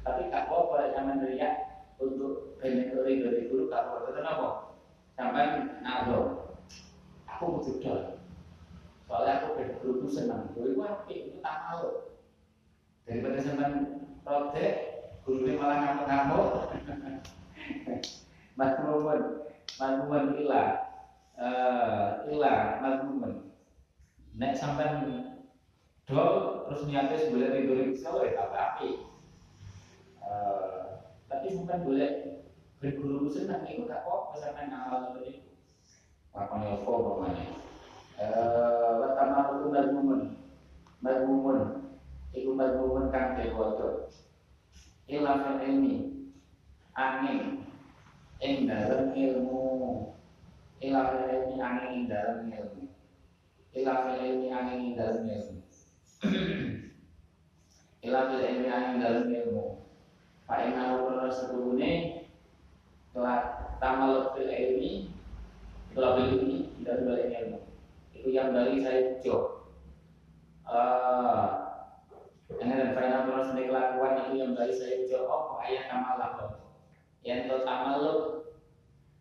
tapi 0.00 0.32
kak 0.32 0.48
apa 0.48 0.56
pada 0.72 0.86
zaman 0.96 1.24
riak 1.24 1.84
untuk 2.00 2.56
benefit 2.56 2.96
dari 2.96 3.48
guru 3.52 3.68
kak 3.68 3.84
apa 3.92 4.08
itu 4.08 4.20
apa? 4.24 4.48
Sampai 5.16 5.46
nado. 5.84 6.20
Aku 7.28 7.60
butuh 7.60 8.20
soalnya 9.10 9.42
aku 9.42 9.58
ben 9.58 9.74
guru 9.82 10.06
itu 10.06 10.08
senang 10.08 10.54
guru 10.54 10.70
itu 10.70 10.80
apa 10.86 11.10
itu 11.10 11.42
tak 11.42 11.56
malu 11.66 12.14
daripada 13.02 13.42
sampai 13.42 14.62
guru 15.26 15.50
malah 15.58 15.76
ngamuk-ngamuk. 15.82 16.46
Mas 18.58 18.76
mumun 18.82 19.48
mas 19.80 19.96
mumun 19.96 20.36
ilah 20.36 20.68
uh, 21.40 22.28
ilah 22.28 22.76
mas 22.84 23.00
mumun. 23.08 23.56
Nek 24.36 24.52
sampai 24.52 25.00
dol 26.04 26.68
terus 26.68 26.84
niatnya 26.84 27.16
sebenarnya 27.16 27.56
ridho 27.64 27.96
selalu 27.96 28.36
ya? 28.36 28.44
Apa 28.44 28.56
api 28.76 29.09
uh, 30.30 31.02
tapi 31.26 31.58
bukan 31.58 31.78
boleh 31.82 32.12
berguru 32.78 33.26
senang 33.26 33.66
itu 33.66 33.90
gak 33.90 34.06
kok 34.06 34.30
misalkan 34.32 34.70
awal 34.70 35.12
tadi 35.18 35.42
apa 36.30 36.54
nih 36.62 36.70
apa 36.78 36.90
namanya 36.94 37.46
pertama 39.02 39.38
itu 39.50 39.66
madmumun 39.74 40.20
madmumun 41.02 41.58
itu 42.30 42.50
madmumun 42.54 43.10
kan 43.10 43.34
dewoto 43.34 44.06
ilafil 45.10 45.58
ilmi. 45.58 45.94
Angin. 46.94 47.66
Ing 48.38 48.70
dalam 48.70 49.10
ilmu. 49.12 49.60
Ilafil 50.80 51.26
ilmi 51.28 51.54
angin 51.58 51.90
ing 51.92 52.04
dalam 52.06 52.46
ilmu. 52.46 52.82
Ilafil 53.74 54.18
ilmi 54.22 54.48
angin 54.54 54.78
ing 54.80 54.92
dalam 54.94 55.26
ilmu. 55.26 55.58
Ila 58.00 58.32
bil 58.32 58.40
ilmi 58.40 58.68
angin 58.68 58.96
dalam 59.00 59.28
ilmu. 59.28 59.79
Fa 60.50 60.66
inna 60.66 60.98
ulama 60.98 61.30
sebelumnya 61.30 62.26
telah 63.14 63.70
tamal 63.78 64.34
fil 64.34 64.50
ilmi 64.50 65.14
telah 65.94 66.18
bil 66.18 66.42
ilmi 66.42 66.74
dalam 66.82 67.06
balik 67.06 67.30
ilmu. 67.30 67.58
Itu 68.18 68.34
yang 68.34 68.50
dari 68.50 68.82
saya 68.82 69.22
jawab. 69.22 69.70
Uh, 70.66 71.46
dan 72.58 72.98
final 72.98 73.30
ulama 73.30 73.46
sendiri 73.46 73.70
kelakuan 73.70 74.26
itu 74.26 74.42
yang 74.42 74.58
dari 74.58 74.74
saya 74.74 75.06
jawab. 75.06 75.30
Oh, 75.30 75.62
ayat 75.62 75.86
tamal 75.86 76.18
lah 76.18 76.58
Yang 77.22 77.46
to 77.46 77.56
tamal 77.62 78.02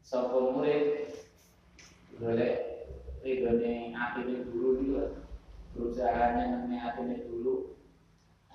sopo 0.01 0.57
murid 0.57 1.13
boleh 2.17 2.53
ridhone 3.21 3.93
atine 3.93 4.49
guru 4.49 4.81
gitu 4.81 5.05
berusahanya 5.77 6.65
hatinya 6.81 7.15
dulu 7.29 7.78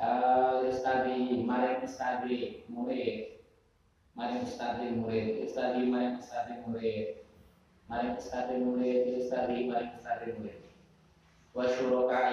uh, 0.04 0.60
istadi 0.68 1.40
mari 1.40 1.80
istadi 1.80 2.68
murid. 2.68 3.40
Mari 4.12 4.44
istadi 4.44 4.92
murid. 4.92 5.48
Istadi 5.48 5.80
mari 5.88 6.20
istadi 6.20 6.54
murid. 6.68 7.06
Mari 7.88 8.08
istadi 8.20 8.54
murid. 8.60 9.00
Istadi 9.24 9.56
mari 9.72 9.86
istadi 9.96 10.26
murid. 10.36 10.60
Wa 11.56 11.64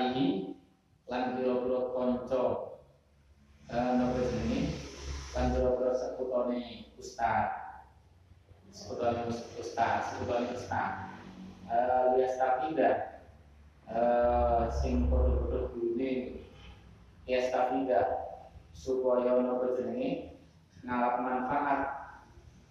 ini 0.04 0.58
lan 1.08 1.38
pira-pira 1.38 1.80
kanca 1.96 2.44
eh 3.72 3.92
napa 3.96 4.20
jenenge? 4.20 4.76
Lan 5.38 5.46
pira-pira 5.54 5.94
sekutone 5.94 6.92
ustaz 6.98 7.54
sekutone 8.74 9.30
ustaz 9.62 10.16
sekutone 10.16 10.50
ustaz 10.58 11.14
eh 11.70 12.04
lias 12.18 12.36
Eh, 13.92 14.64
sing 14.72 15.12
padha-padha 15.12 15.68
gurune 15.76 16.41
yastafida 17.32 18.02
supaya 18.76 19.40
nopo 19.40 19.80
jenenge 19.80 20.36
ngalap 20.84 21.16
manfaat. 21.24 21.82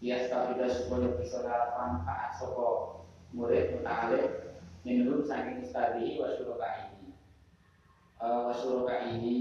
Yastafida 0.04 0.68
supaya 0.68 1.16
bisa 1.16 1.40
ngalap 1.40 1.72
manfaat. 1.76 2.36
Saka 2.36 3.00
murid 3.32 3.78
muta'alim 3.78 4.50
minum 4.82 5.22
saking 5.22 5.62
ustadi 5.62 6.18
wa 6.18 6.32
syuroka 6.34 6.68
ini 6.88 7.14
uh, 8.18 8.50
wa 8.50 8.52
syuroka 8.56 9.12
ini 9.12 9.38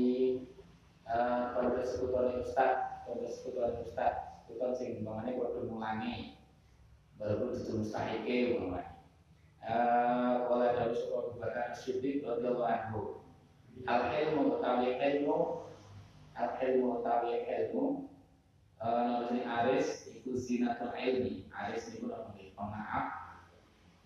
uh, 1.10 1.58
pada 1.58 1.82
sekutuan 1.82 2.38
ustad 2.44 3.02
pada 3.08 3.26
sekutuan 3.26 3.82
ustad 3.82 4.44
sekutuan 4.46 4.76
sing 4.78 5.02
bangane 5.02 5.40
padha 5.42 5.62
mulangi 5.66 6.38
baru 7.18 7.56
ditulis 7.56 7.90
tahike 7.90 8.60
bangane 8.60 9.00
Wala 10.50 10.66
eh, 10.66 10.74
dari 10.82 10.96
sebuah 10.98 11.38
Bakar 11.38 11.78
Siddiq 11.78 12.26
radhiyallahu 12.26 12.66
anhu. 12.66 13.19
Al 13.86 14.12
ilmu 14.12 14.60
utawi 14.60 15.00
ilmu. 15.00 15.68
Al 16.36 16.52
ilmu 16.60 17.00
utawi 17.00 17.46
ilmu. 17.46 18.10
Eh, 18.80 18.88
namanya 18.88 19.44
aris 19.64 20.08
iku 20.16 20.36
zinatul 20.36 20.96
ilmi. 20.96 21.48
Aris 21.52 21.92
niku 21.92 22.08
namanya 22.08 22.48
pemaaf. 22.56 23.08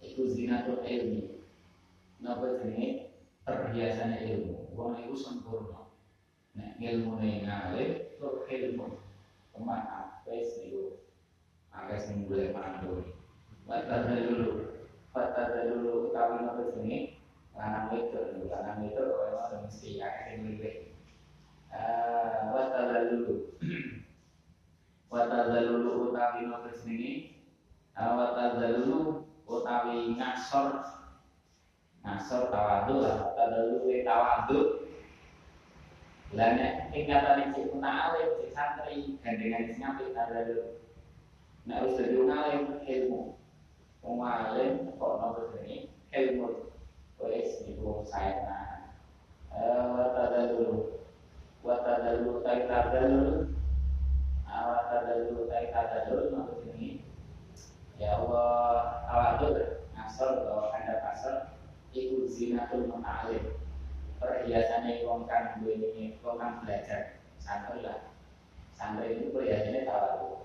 Iku 0.02 0.26
zinatul 0.30 0.82
ilmi. 0.86 1.42
Napa 2.22 2.58
jenenge 2.62 3.14
perhiasan 3.46 4.18
ilmu. 4.18 4.74
Wong 4.74 4.98
iku 5.02 5.16
sempurna. 5.18 5.90
Nek 6.58 6.78
ilmu 6.82 7.22
ngalir 7.22 8.18
tur 8.18 8.46
ilmu. 8.50 8.98
Pemaaf 9.54 10.04
wis 10.26 10.58
niku 10.66 10.98
akeh 11.74 12.00
sing 12.00 12.18
boleh 12.26 12.54
mandur 12.54 13.06
Batas 13.64 14.10
dulu 14.10 14.74
Fata 15.14 15.70
dulu 15.70 16.10
utawi 16.10 16.42
nopo 16.42 16.74
jenenge 17.54 17.62
lanang 17.62 17.88
itu, 17.94 18.50
lanang 18.50 18.82
itu 18.90 19.02
kalau 19.02 19.38
mau 19.38 19.62
mesti 19.62 20.02
akeh 20.02 20.42
ngeliwet. 20.42 20.76
Ah, 21.70 22.50
wata 22.50 23.10
dulu. 23.10 23.34
Wata 25.14 25.46
dulu 25.46 26.10
utawi 26.10 26.50
nopo 26.50 26.74
jenenge? 26.74 27.38
Ah, 27.94 28.18
wata 28.18 28.58
dulu 28.58 29.22
utawi 29.46 30.18
ngasor 30.18 30.82
ngasor 32.02 32.50
tawadu 32.50 32.98
lah, 32.98 33.30
wata 33.30 33.44
dulu 33.54 33.94
tawadu. 34.02 34.60
Lah 36.34 36.50
nek 36.58 36.90
tingkatan 36.90 37.54
iki 37.54 37.70
alim 37.78 38.30
cek 38.42 38.50
santri 38.50 39.22
gandengan 39.22 39.70
sing 39.70 39.86
apik 39.86 40.18
tadalul. 40.18 40.82
Nek 41.70 41.86
wis 41.86 42.02
dadi 42.02 42.18
alim 42.18 42.82
ilmu 42.82 43.38
Umalim 44.04 44.98
kok 45.00 45.14
nopo 45.22 45.56
ini 45.64 45.88
ilmu 46.12 46.73
wes 47.26 47.64
ibu 47.68 48.04
saya 48.08 48.44
nah 48.48 48.74
wata 49.96 50.52
dulu 50.52 51.00
wata 51.64 51.94
dulu 52.04 52.44
tai 52.44 52.68
dulu 52.68 53.54
wata 54.50 54.98
dulu 55.08 55.42
tai 55.48 55.72
dulu 56.10 56.24
nopo 56.34 56.54
ini. 56.76 57.04
Ya 58.02 58.18
Allah 58.18 59.06
awal 59.08 59.32
tuh 59.40 59.54
ngasal 59.94 60.44
kalau 60.50 60.74
anda 60.74 60.98
pasal 61.06 61.36
ibu 61.94 62.26
zinatul 62.26 62.90
muta'alim 62.90 63.54
perhiasannya 64.18 65.06
wong 65.06 65.30
kan 65.30 65.62
ini 65.64 66.18
wong 66.26 66.42
kan 66.42 66.66
belajar. 66.66 67.22
Santri 67.38 67.86
lah. 67.86 68.10
Santri 68.74 69.20
itu 69.20 69.30
perhiasannya 69.32 69.86
tahu 69.86 70.44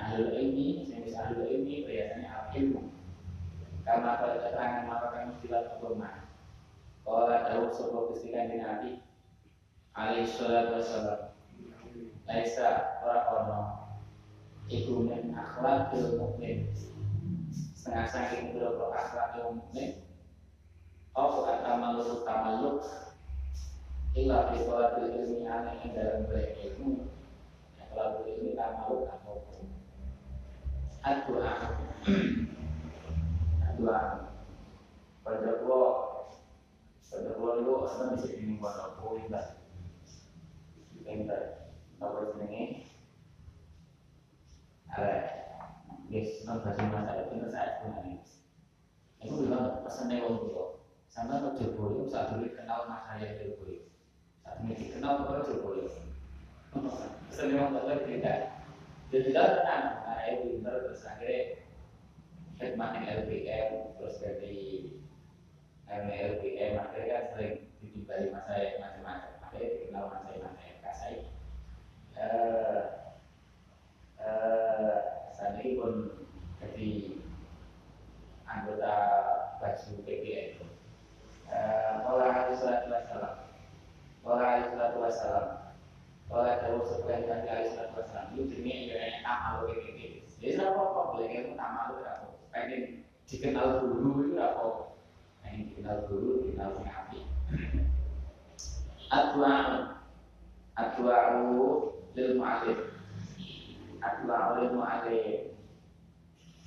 ahlul 0.00 0.32
ilmi 0.32 0.84
yang 0.88 1.04
bisa 1.04 1.28
ahlul 1.28 1.48
ilmi 1.48 1.84
biasanya 1.88 2.28
al 2.28 2.46
ilmu 2.56 2.89
karena 3.90 4.22
pada 4.22 4.38
keterangan 4.38 4.86
maka 4.86 5.06
kami 5.10 5.34
agama 5.50 6.10
kalau 7.02 7.26
ada 7.26 7.58
sebuah 7.74 8.14
kesikan 8.14 8.46
di 8.46 8.62
Nabi 8.62 8.90
alaihi 9.98 10.30
salatu 10.30 10.78
wassalam 10.78 11.34
Laisa 12.30 13.02
ora 13.02 13.26
ono 13.34 13.60
iku 14.70 15.02
min 15.02 15.34
akhlakul 15.34 16.22
mukmin 16.22 16.70
setengah 17.74 18.06
saking 18.06 18.54
berapa 18.54 18.94
akhlakul 18.94 19.58
mukmin 19.58 20.06
Aku 21.10 21.42
atamaluk 21.42 22.22
tamaluk? 22.22 22.86
Illa 24.14 24.46
fi 24.46 24.62
sholatil 24.62 25.10
ilmi 25.10 25.42
aneh 25.42 25.82
dalam 25.90 26.30
belajar 26.30 26.54
ilmu. 26.70 27.10
Kalau 27.90 28.22
ini 28.30 28.54
tamaluk 28.54 29.10
tuan 33.80 34.28
pada 35.24 35.50
gua 35.64 35.82
pada 37.08 37.30
gua 37.40 37.50
lu 37.64 37.88
asal 37.88 38.12
bisa 38.12 38.28
ini 38.36 38.60
gua 38.60 38.92
aku 38.92 39.24
ingat 39.24 39.56
ingat 41.08 41.72
apa 42.00 42.18
senengi. 42.36 42.86
Ada 44.92 45.12
guys 46.10 46.42
nang 46.44 46.60
kasih 46.60 46.86
ada 46.92 47.24
itu 47.24 47.46
saya 47.48 47.80
itu 47.80 47.86
ada 47.88 48.12
aku 49.20 49.34
bilang 49.46 49.80
pesan 49.86 50.10
yang 50.10 50.26
untuk 50.26 50.82
sama 51.06 51.38
ke 51.38 51.62
Jokowi 51.62 52.08
saat 52.10 52.34
dulu 52.34 52.50
kenal 52.50 52.90
mas 52.90 53.06
saya 53.06 53.38
Jokowi 53.38 53.86
saat 54.42 54.58
ini 54.66 54.74
dikenal 54.74 55.22
kepada 55.22 55.46
Jokowi 55.46 55.86
pesan 57.30 57.54
yang 57.54 57.70
untuk 57.70 57.86
kita 58.10 58.34
jadi 59.14 59.22
kita 59.30 59.42
tenang 59.62 59.84
karena 60.02 60.24
itu 60.34 60.58
terus 60.58 61.06
akhirnya 61.06 61.69
khidmat 62.60 62.92
LPM 63.00 63.96
terus 63.96 64.20
dari 64.20 64.92
LPM 65.88 66.76
akhirnya 66.76 67.08
kan 67.08 67.24
sering 67.32 67.54
didibai 67.80 68.28
mas 68.28 68.44
saya 68.44 68.76
macam-macam. 68.76 69.32
Akhirnya 69.48 69.68
dikenal 69.80 70.04
mas 70.12 70.20
saya 70.28 70.38
mas 70.44 70.54
saya 70.60 70.72
kak 70.84 70.94
saya 71.00 71.20
eh 72.20 72.82
eh 74.20 75.48
ini 75.56 75.80
pun 75.80 75.94
jadi 76.60 76.90
anggota 78.44 78.94
baju 79.56 79.90
PPN 80.04 80.60
Mula 82.00 82.24
alaihi 82.30 82.60
salatu 82.60 82.88
wassalam. 82.94 83.36
Mula 84.22 84.44
alaihi 84.46 84.70
salatu 84.70 84.98
wassalam. 85.02 85.46
Mula 86.30 86.62
jauh 86.62 86.86
sebuah 86.86 87.26
wassalam. 87.98 88.26
Itu 88.38 88.42
jenis 88.54 88.94
yang 88.94 89.26
lo 89.58 89.66
PPN 89.66 90.22
Jadi 90.38 90.54
lo 90.56 90.64
apa 90.70 92.29
Pengen 92.60 93.08
dikenal 93.24 93.80
dulu 93.80 94.28
itu 94.28 94.36
apa? 94.36 94.92
Pengen 95.40 95.72
dikenal 95.72 96.04
dulu, 96.04 96.44
dikenal 96.44 96.76
punya 96.76 96.92
api. 96.92 97.18
Adwa'u. 99.08 99.96
Adwa'u 100.76 101.56
lil 102.12 102.36
mu'alif 102.36 103.00
Adwa'u 104.04 104.60
lil 104.60 104.70
mu'alif 104.76 105.56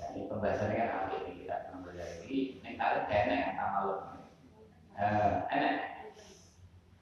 Ini 0.01 0.29
pembahasannya 0.29 0.75
kan 0.81 0.89
api 0.97 1.15
ini 1.21 1.31
kita 1.45 1.53
akan 1.61 1.85
belajar 1.85 2.25
Ini. 2.25 2.57
Yang 2.65 2.75
kalian 2.81 3.03
kayaknya 3.05 3.35
yang 3.37 3.53
tamaluk. 3.53 3.99
Enak. 5.53 5.75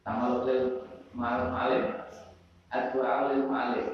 Tamaluk 0.03 0.43
lil 0.51 0.63
mu'alif 1.15 1.85
Adwa'u 2.75 3.23
lil 3.31 3.43
mu'alif 3.47 3.87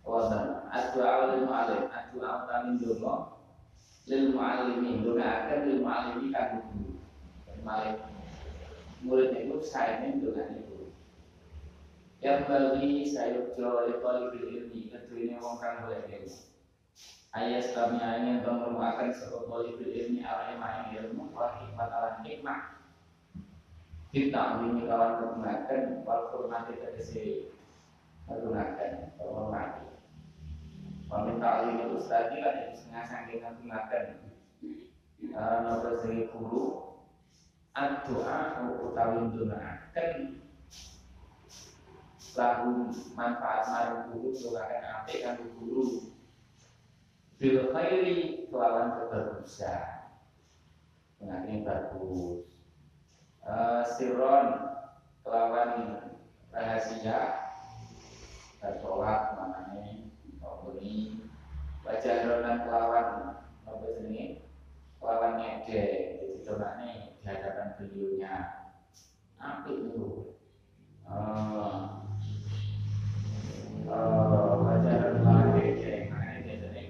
Wadah 0.00 0.64
Adwa'u 0.72 1.20
lil 1.28 1.44
mu'alif 1.44 1.92
Adwa'u 1.92 2.48
tamin 2.48 2.80
dungo 2.80 3.39
Lil 4.08 4.32
mu'alimi 4.32 5.04
Dunga 5.04 5.26
akan 5.44 5.58
lil 5.68 5.78
mu'alimi 5.84 6.26
kan 6.32 6.62
guru 6.70 6.96
Mu'alif 7.60 7.98
Murid 9.04 9.28
ini 9.34 9.52
Yang 12.20 12.38
bagi 12.48 12.92
saya 13.08 13.48
Jolih 13.56 14.00
bil 14.00 14.48
ilmi 14.48 14.92
Tentu 14.92 15.14
ini 15.16 15.36
orang 15.40 15.56
kan 15.60 15.72
boleh 15.88 16.04
ilmu 16.08 16.50
ayat 17.30 17.70
kami 17.70 18.02
yang 18.02 18.42
merupakan 18.42 19.06
sebuah 19.14 19.46
boleh 19.46 19.70
ilmi 19.78 20.18
ala 20.26 20.50
ilmu 20.98 21.30
wal 21.30 21.62
hikmat 21.62 21.90
hikmah. 22.26 22.60
Kita 24.10 24.66
ini 24.66 24.90
kawan 24.90 25.22
menggunakan 25.22 26.02
wal 26.02 26.34
hormati 26.34 26.74
tegesi 26.82 27.54
menggunakan 28.26 29.14
hormati 29.22 29.89
Meminta 31.10 31.66
alim 31.66 31.90
itu 31.90 31.98
tadi 32.06 32.38
lah 32.38 32.54
yang 32.54 32.70
setengah 32.70 33.02
saking 33.02 33.42
menggunakan 33.42 34.04
nomor 35.66 35.98
segi 35.98 36.30
guru 36.30 36.90
Doa 37.80 38.38
utawi 38.82 39.30
doakan 39.34 40.10
lahu 42.36 42.94
manfaat 43.18 43.62
marang 43.72 44.00
guru 44.14 44.30
doakan 44.36 44.84
apik 45.02 45.18
kan 45.26 45.38
guru. 45.58 46.14
Bil 47.40 47.72
khairi 47.72 48.46
kelawan 48.52 49.00
kebagusan. 49.00 50.12
Mengenai 51.18 51.64
bagus. 51.64 52.46
Uh, 53.40 53.82
siron 53.96 54.46
kelawan 55.24 56.04
rahasia 56.52 57.50
maknanya 58.60 59.29
ini 60.80 61.20
wajah 61.84 62.24
ronan 62.24 62.64
kelawan 62.64 63.08
apa 63.68 63.84
jenenge 64.00 64.48
kelawan 64.96 65.36
ngede 65.36 65.84
jadi 66.16 66.36
donane 66.40 67.20
di 67.20 67.22
hadapan 67.28 67.76
beliaunya 67.76 68.32
apik 69.36 69.76
itu 69.76 70.32
uh, 71.04 72.00
uh, 73.84 74.52
wajah 74.64 74.96
ronan 75.04 75.52
ngede 75.52 76.08
maknanya 76.08 76.40
biasanya 76.48 76.82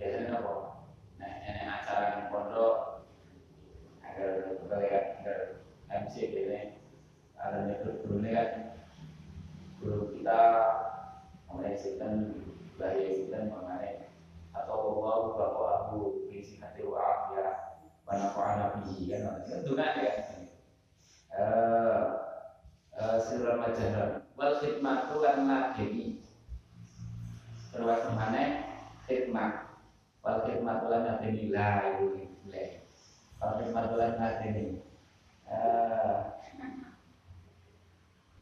biasanya 0.00 0.32
apa 0.40 0.54
nah 1.20 1.32
ini 1.44 1.62
acara 1.68 2.04
di 2.16 2.22
pondok 2.32 2.76
agar 4.00 4.56
kita 4.56 4.74
lihat 4.80 5.04
agar 5.20 5.40
MC 5.92 6.14
ini 6.32 6.80
ada 7.36 7.68
nyebut 7.68 8.08
guru 8.08 8.24
kan 8.24 8.50
guru 9.84 10.16
kita 10.16 10.40
mengajarkan 11.52 12.14
bahaya 12.78 13.08
kita 13.14 13.38
mengenai 13.50 14.08
atau 14.54 14.76
Allah 15.02 15.18
bahwa 15.34 15.66
aku 15.82 16.28
berisi 16.28 16.62
hati 16.62 16.86
wa 16.86 17.34
ya 17.34 17.80
wanafa'ana 18.06 18.78
bihi 18.78 19.10
kan 19.10 19.42
itu 19.42 19.72
kan 19.74 19.92
ya 19.98 20.14
sirah 23.22 23.56
majalah 23.58 24.08
wal 24.38 24.54
khidmat 24.62 24.98
itu 25.08 25.16
kan 25.18 25.36
ladeni 25.48 26.08
terus 27.72 28.02
mana 28.14 28.44
khidmat 29.08 29.52
wal 30.22 30.38
khidmat 30.46 30.78
lan 30.86 31.02
ladeni 31.06 31.41
la 31.52 32.00
itu 32.00 32.24
wal 33.36 33.52
khidmat 33.60 33.92
lan 33.92 34.12
ladeni 34.16 34.80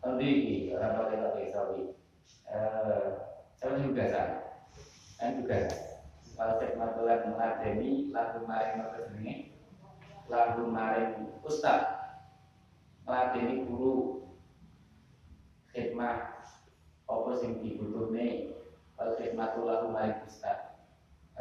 Tadi 0.00 0.32
orang 0.72 0.96
pakai 0.96 1.18
pakai 1.20 1.52
sawi. 1.52 1.82
Saya 3.60 3.84
juga 3.84 4.04
saya, 4.08 4.36
saya 5.18 5.36
juga. 5.36 5.58
Kalau 6.38 6.54
khidmat 6.62 6.94
lan 7.02 7.34
ladeni 7.34 8.14
lagu 8.14 8.46
maring 8.46 8.78
apa 8.80 9.10
jenenge 9.10 9.58
lagu 10.30 10.70
maring 10.70 11.34
ustaz. 11.42 11.82
Ladeni 13.04 13.66
guru. 13.66 14.22
Khidmat. 15.74 16.46
Apa 17.10 17.30
sing 17.42 17.58
dibutuhne? 17.58 18.54
Kalau 18.94 19.18
khidmatul 19.18 19.66
lahu 19.66 19.90
maring 19.90 20.22
ustaz 20.24 20.70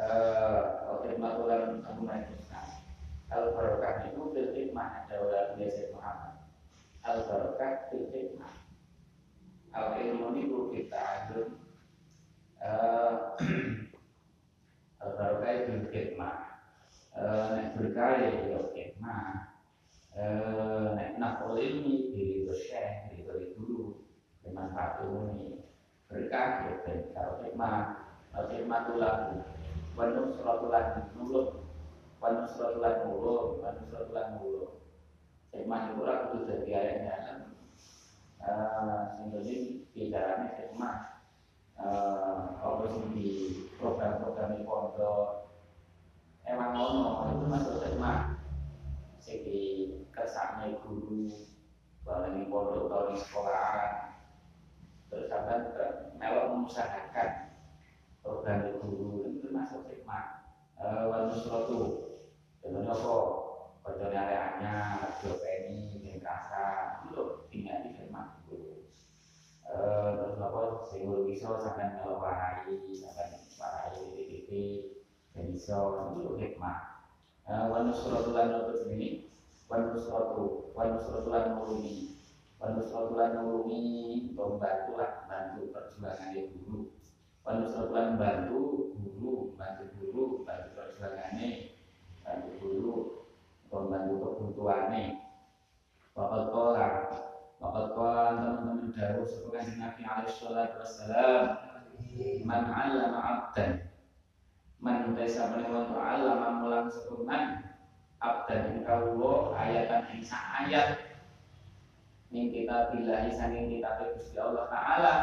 eh 0.00 0.60
kalau 0.80 1.04
khidmatul 1.04 1.44
lahu 1.44 2.00
maring 2.00 2.32
ustaz 2.40 2.80
al 3.28 3.52
barokah 3.52 4.08
itu 4.08 4.32
fil 4.32 4.48
khidmah 4.56 5.04
ada 5.04 5.14
ulah 5.20 5.44
biasa 5.60 5.92
Muhammad 5.92 6.34
al 7.04 7.18
barokah 7.28 7.92
fil 7.92 8.08
khidmah 8.08 8.54
al 9.76 10.00
ilmu 10.00 10.32
itu 10.40 10.58
kita 10.72 10.96
adun 10.96 11.48
al 15.04 15.10
barokah 15.20 15.52
fil 15.68 15.84
khidmah 15.92 16.64
nek 17.20 17.76
berkah 17.76 18.16
ya 18.16 18.60
khidmah 18.72 19.52
nek 20.96 21.20
nafol 21.20 21.60
ilmi 21.60 22.16
diri 22.16 22.48
bersyekh 22.48 23.12
diri 23.12 23.52
guru 23.56 24.00
bermanfaat 24.40 25.04
ini 25.04 25.60
berkah 26.08 26.64
ya 26.64 26.74
kalau 27.12 27.44
hikmah 27.44 27.76
kalau 28.32 28.48
hikmah 28.48 28.78
itu 28.88 28.94
lagu 28.96 29.36
wanus 29.94 30.40
ratulan 30.40 31.12
mulut 31.12 31.48
wanus 32.24 32.56
ratulan 32.56 33.04
mulut 33.04 33.60
wanus 33.60 33.88
ratulan 33.92 34.28
mulut 34.40 34.80
hikmah 35.52 35.92
itu 35.92 36.00
itu 36.00 36.38
jadi 36.48 36.70
ayatnya 36.72 37.14
kan 37.20 37.38
sehingga 39.20 39.38
ini 39.44 39.84
bicaranya 39.92 40.48
hikmah 40.56 40.96
apa 42.60 42.84
sih 42.92 43.04
di 43.12 43.28
program-program 43.76 44.56
di 44.56 44.64
pondok 44.64 45.49
emang 46.50 46.70
ngono 46.74 47.30
itu 47.30 47.44
masuk 47.46 47.74
hikmah 47.86 48.42
segi 49.22 49.62
kersane 50.10 50.82
guru 50.82 51.30
bahwa 52.02 52.34
ini 52.34 52.50
pondok 52.50 52.90
atau 52.90 53.14
di 53.14 53.16
sekolahan 53.22 53.92
terus 55.06 55.30
sampai 55.30 55.70
melok 56.18 56.46
mengusahakan 56.50 57.54
program 58.18 58.66
di 58.66 58.70
guru 58.82 59.30
itu 59.30 59.46
termasuk 59.46 59.86
hikmah 59.86 60.42
wal 60.82 61.30
nusratu 61.30 61.80
dengan 62.58 62.90
apa? 62.90 63.16
Bacaan 63.80 64.12
areanya 64.12 64.74
diopeni 65.24 66.04
yang 66.04 66.20
kasa 66.20 67.00
itu 67.08 67.48
tinggal 67.48 67.80
di 67.80 67.96
hikmah 67.96 68.44
guru. 68.44 68.84
Terus 69.64 70.36
apa? 70.36 70.60
Sehingga 70.84 71.24
bisa 71.24 71.56
sampai 71.56 71.96
melok 71.96 72.20
warai 72.20 72.76
sampai 72.92 73.40
warai 73.56 74.04
di 74.28 74.89
Dan 75.40 75.56
bisa 75.56 75.72
itu 76.20 76.36
hikmah. 76.36 77.00
Wal 77.48 77.88
nusratu 77.88 78.36
lan 78.36 78.60
ini 78.92 79.32
wal 79.72 79.88
nusratu 79.88 80.68
wal 80.76 81.00
nusratu 81.00 81.32
lan 81.32 81.56
mulumi 81.56 82.20
Wanusrotulan 82.60 83.40
nulungi 83.40 84.36
membantu 84.36 85.00
lah 85.00 85.24
bantu 85.24 85.72
perjuangan 85.72 86.36
guru 86.36 86.92
Wanusrotulan 87.40 88.20
bantu 88.20 88.92
guru 89.00 89.56
bantu 89.56 89.88
guru 89.96 90.44
bantu 90.44 90.68
perjuangannya 90.76 91.72
bantu 92.20 92.48
guru 92.60 92.94
membantu 93.72 94.12
kebutuhannya 94.20 95.24
Wakat 96.12 96.44
kolam 96.52 96.94
Wakat 97.64 97.86
kolam 97.96 98.32
teman-teman 98.36 98.92
dahulu 98.92 99.24
sebagai 99.24 99.80
Nabi 99.80 100.02
alaihi 100.04 100.76
wassalam 100.76 101.44
Man 102.44 102.64
alama 102.68 103.20
abdan 103.24 103.88
Man 104.80 105.12
desa 105.12 105.52
menewan 105.52 105.92
alama 105.92 106.64
mulang 106.64 106.88
sekungan 106.88 107.68
Abdan 108.20 108.80
ingkau 108.80 109.52
ayatan 109.56 110.08
insya 110.12 110.64
ayat. 110.64 111.16
Ning 112.28 112.52
kita 112.52 112.92
billahi 112.92 113.32
saking 113.32 113.72
kita 113.72 114.12
Gusti 114.12 114.36
Allah 114.36 114.68
taala. 114.68 115.14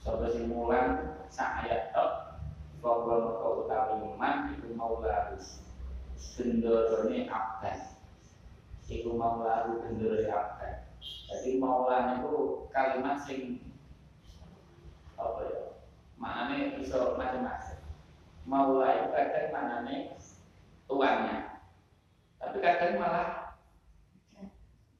Sapa 0.00 0.24
sing 0.32 0.48
mulang 0.48 1.20
sak 1.28 1.64
ayat 1.64 1.92
tok. 1.92 2.40
Bahwa 2.80 3.28
maka 3.28 3.48
utawi 3.60 3.96
iman 4.16 4.56
iku 4.56 4.72
maula 4.72 5.36
gendorone 6.40 7.28
abdan 7.28 7.78
iku 8.88 9.16
maula 9.16 9.68
gendorone 9.84 10.24
abdan 10.28 10.74
jadi 11.28 11.60
maula 11.60 12.16
itu 12.16 12.64
kalimat 12.72 13.16
sing 13.20 13.60
apa 15.20 15.40
ya 15.48 15.60
maknanya 16.16 16.80
bisa 16.80 17.16
macam-macam 17.16 17.69
maula 18.50 18.90
itu 18.98 19.08
kadang 19.14 19.46
maknanya 19.54 20.18
tuannya 20.90 21.38
tapi 22.42 22.58
kadang 22.58 22.98
malah 22.98 23.50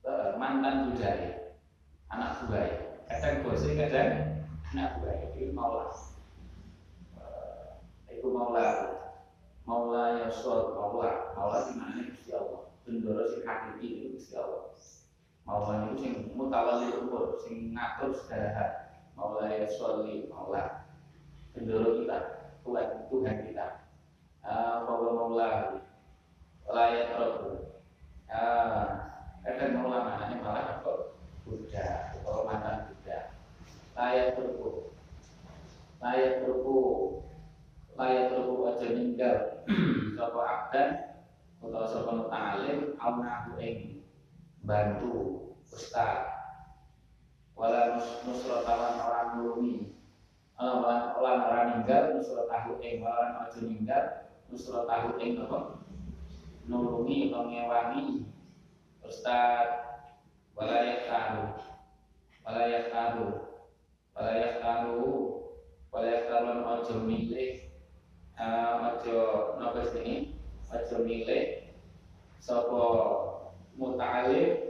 Eh, 0.00 0.32
mantan 0.40 0.88
budaya 0.88 1.60
anak 2.08 2.48
buah 2.48 2.66
kadang 3.04 3.44
bosnya 3.44 3.84
kadang 3.84 4.42
anak 4.72 4.96
buah 4.96 5.28
itu 5.36 5.52
maulah. 5.52 5.92
Uh, 7.20 7.84
itu 8.08 8.24
maulah. 8.32 8.96
Maulah 9.68 10.24
ya 10.24 10.32
suatu 10.32 10.72
maulah. 10.72 11.36
Maulah 11.36 11.68
di 11.68 11.76
mana 11.76 12.08
Gusti 12.08 12.32
Allah? 12.32 12.72
Bendoro 12.88 13.28
sing 13.28 13.44
hakiki 13.44 13.86
itu 13.92 14.04
Gusti 14.16 14.34
Allah. 14.40 14.72
Maulah 15.44 15.92
itu 15.92 16.00
sing 16.00 16.14
mutawali 16.32 16.96
umur 16.96 17.36
sing 17.36 17.76
ngatur 17.76 18.16
segala 18.16 18.96
maulah 19.12 19.52
ya 19.52 19.68
suatu 19.68 20.08
maulah. 20.32 20.90
Bendoro 21.52 22.00
kita 22.00 22.39
Tuhan 22.64 22.88
Tuhan 23.08 23.36
kita. 23.48 23.66
Uh, 24.40 24.88
maulah 24.88 25.84
layak 26.64 27.12
roh 27.20 27.68
uh, 28.30 28.84
kadang 29.44 29.84
ulama 29.84 30.16
ini 30.28 30.40
malah 30.40 30.80
kok 30.80 31.20
Buddha 31.44 32.14
atau 32.16 32.48
mantan 32.48 32.88
Buddha. 32.88 33.36
Layak 33.96 34.38
turku 34.38 34.96
layak 36.00 36.46
turku 36.46 36.78
layak 38.00 38.32
turku 38.32 38.54
aja 38.68 38.86
ninggal. 38.96 39.38
Sopo 40.16 40.40
abdan 40.40 41.10
atau 41.60 41.84
sopo 41.84 42.10
muta'alim 42.24 42.96
awnahu 42.96 43.60
ing 43.60 44.00
bantu 44.64 45.48
ustaz. 45.68 46.24
Wala 47.52 48.00
nusrotawan 48.24 48.96
orang 48.96 49.28
nulungi 49.36 49.99
orang 50.60 51.40
orang 51.48 51.66
ninggal 51.72 52.12
nusrotahu 52.12 52.76
ing 52.84 53.00
wala 53.00 53.48
aja 53.48 53.60
ninggal 53.64 54.04
nusrotahu 54.52 55.16
ing 55.16 55.40
apa? 55.40 55.80
Nulungi 56.68 57.32
ngewangi 57.32 58.28
Ustaz 59.00 59.66
walayak 60.52 61.08
tahu 61.08 61.42
walayak 62.44 62.92
tahu 62.92 63.26
walayak 64.12 64.54
tahu 64.60 65.00
walayak 65.88 66.28
tahu 66.28 66.44
ojo 66.60 66.94
milih 67.08 67.64
ojo 68.84 69.18
nopo 69.56 69.80
ini 70.04 70.36
ojo 70.68 70.96
milih 71.00 71.72
sopo 72.36 72.84
muta'alif 73.80 74.60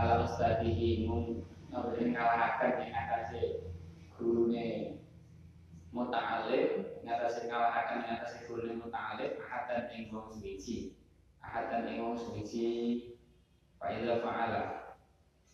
ala 0.00 0.24
ustadihi 0.24 1.04
mung 1.04 1.44
ngalahakan 1.68 2.72
yang 2.80 2.92
atasnya 2.96 3.44
gurune 4.16 4.91
muta'alif 5.92 6.96
ngatasi 7.04 7.52
ngalahakan 7.52 8.00
yang 8.08 8.16
atasnya 8.16 8.48
gurune 8.48 8.80
muta'alif 8.80 9.36
ahadan 9.44 9.92
yang 9.92 10.08
wong 10.08 10.32
suci. 10.32 10.96
Ahadan 11.44 11.84
yang 11.84 12.00
wong 12.08 12.16
suci 12.16 12.68
Fa'idha 13.76 14.24
fa'ala. 14.24 14.62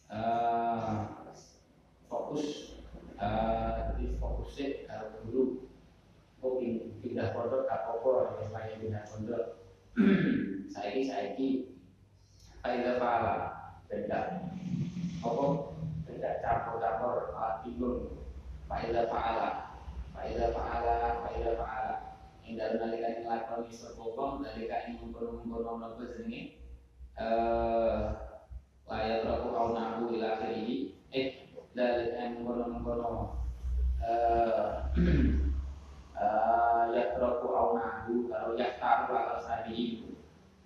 Uh, 0.08 0.96
Fokus 2.08 2.78
uh, 3.20 3.92
Jadi 3.92 4.16
fokusnya 4.22 4.66
uh, 4.88 5.18
dulu. 5.26 5.66
Oh 6.38 6.62
pindah 7.02 7.34
pondok 7.34 7.66
apa-apa 7.66 8.38
Supaya 8.38 8.78
pindah 8.78 9.02
Saiki 10.72 11.02
saiki 11.02 11.48
Fa'idha 12.62 13.02
fa'ala. 13.02 13.34
Beda 13.90 14.46
Apa? 15.18 15.46
Beda 16.06 16.30
campur-campur 16.46 17.34
bingung. 17.66 18.22
Fa'idha 18.70 19.10
fa'ala 19.10 19.67
Fa'idha 20.18 20.46
fa'ala 20.50 21.22
Fa'idha 21.22 21.52
fa'ala. 21.54 21.94
Yang 22.42 22.54
dari 22.58 22.76
nalikan 22.82 23.14
yang 23.22 23.26
lakoni 23.30 23.70
sepokong 23.70 24.42
Dari 24.42 24.66
kain 24.66 24.98
mengkono-mengkono 24.98 25.78
Nopo 25.78 26.02
jenenge? 26.02 26.58
Eh, 27.18 28.02
layak 28.88 29.26
raku 29.28 29.52
kau 29.52 29.76
nahu 29.76 30.16
ila 30.16 30.40
akhiri 30.40 30.96
eh 31.12 31.50
dari 31.76 32.14
yang 32.16 32.40
kono 32.40 32.80
kono 32.80 33.12
ya 36.88 37.04
raku 37.20 37.46
kau 37.52 37.76
nahu 37.76 38.32
kalau 38.32 38.56
ya 38.56 38.80
tahu 38.80 39.12
ala 39.12 39.36
sabi 39.42 40.08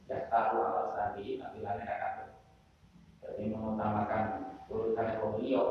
ya 0.06 0.30
tahu 0.30 0.60
ala 0.62 0.94
sabi 0.94 1.42
tapi 1.42 1.64
lain 1.66 1.82
kakak 1.82 2.36
jadi 3.24 3.50
mengutamakan 3.50 4.54
urutan 4.70 5.18
beliau 5.18 5.66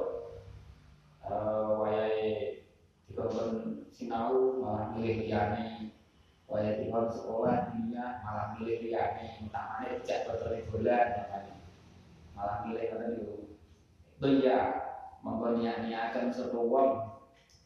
wayai 1.80 2.60
dikon 3.12 3.84
sinau 3.92 4.64
malah 4.64 4.96
milih 4.96 5.28
liyane. 5.28 5.92
Waya 6.48 6.80
tinggal 6.80 7.12
sekolah 7.12 7.76
dunia 7.76 8.24
malah 8.24 8.56
milih 8.56 8.88
liyane. 8.88 9.44
Utamanya 9.44 10.00
tidak 10.00 10.20
betul 10.32 10.56
bulan 10.72 11.08
namanya 11.28 11.56
malah 12.42 12.58
milih 12.66 12.90
kata 12.90 13.06
itu 13.14 13.38
Beya 14.22 14.60
mengkoniani-akan 15.22 16.34
sebuah 16.34 16.66
wong 16.66 16.92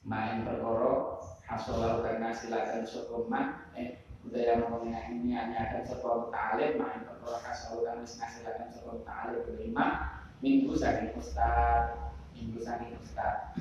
main 0.04 0.44
perkara 0.44 1.20
hasolau 1.48 2.04
karena 2.04 2.36
silakan 2.36 2.84
sebuah 2.84 3.72
eh 3.80 4.04
budaya 4.20 4.60
mengkoniani 4.60 5.32
akan 5.32 5.84
sebuah 5.88 6.32
ta'alim 6.32 6.76
main 6.80 7.08
perkara 7.08 7.40
hasolau 7.48 7.88
karena 7.88 8.04
silakan 8.04 8.70
sebuah 8.72 8.98
ta'alim 9.08 9.48
kelima 9.48 9.86
minggu 10.44 10.76
saking 10.76 11.16
ustad 11.16 12.12
minggu 12.36 12.60
saking 12.60 13.00
ustad 13.00 13.56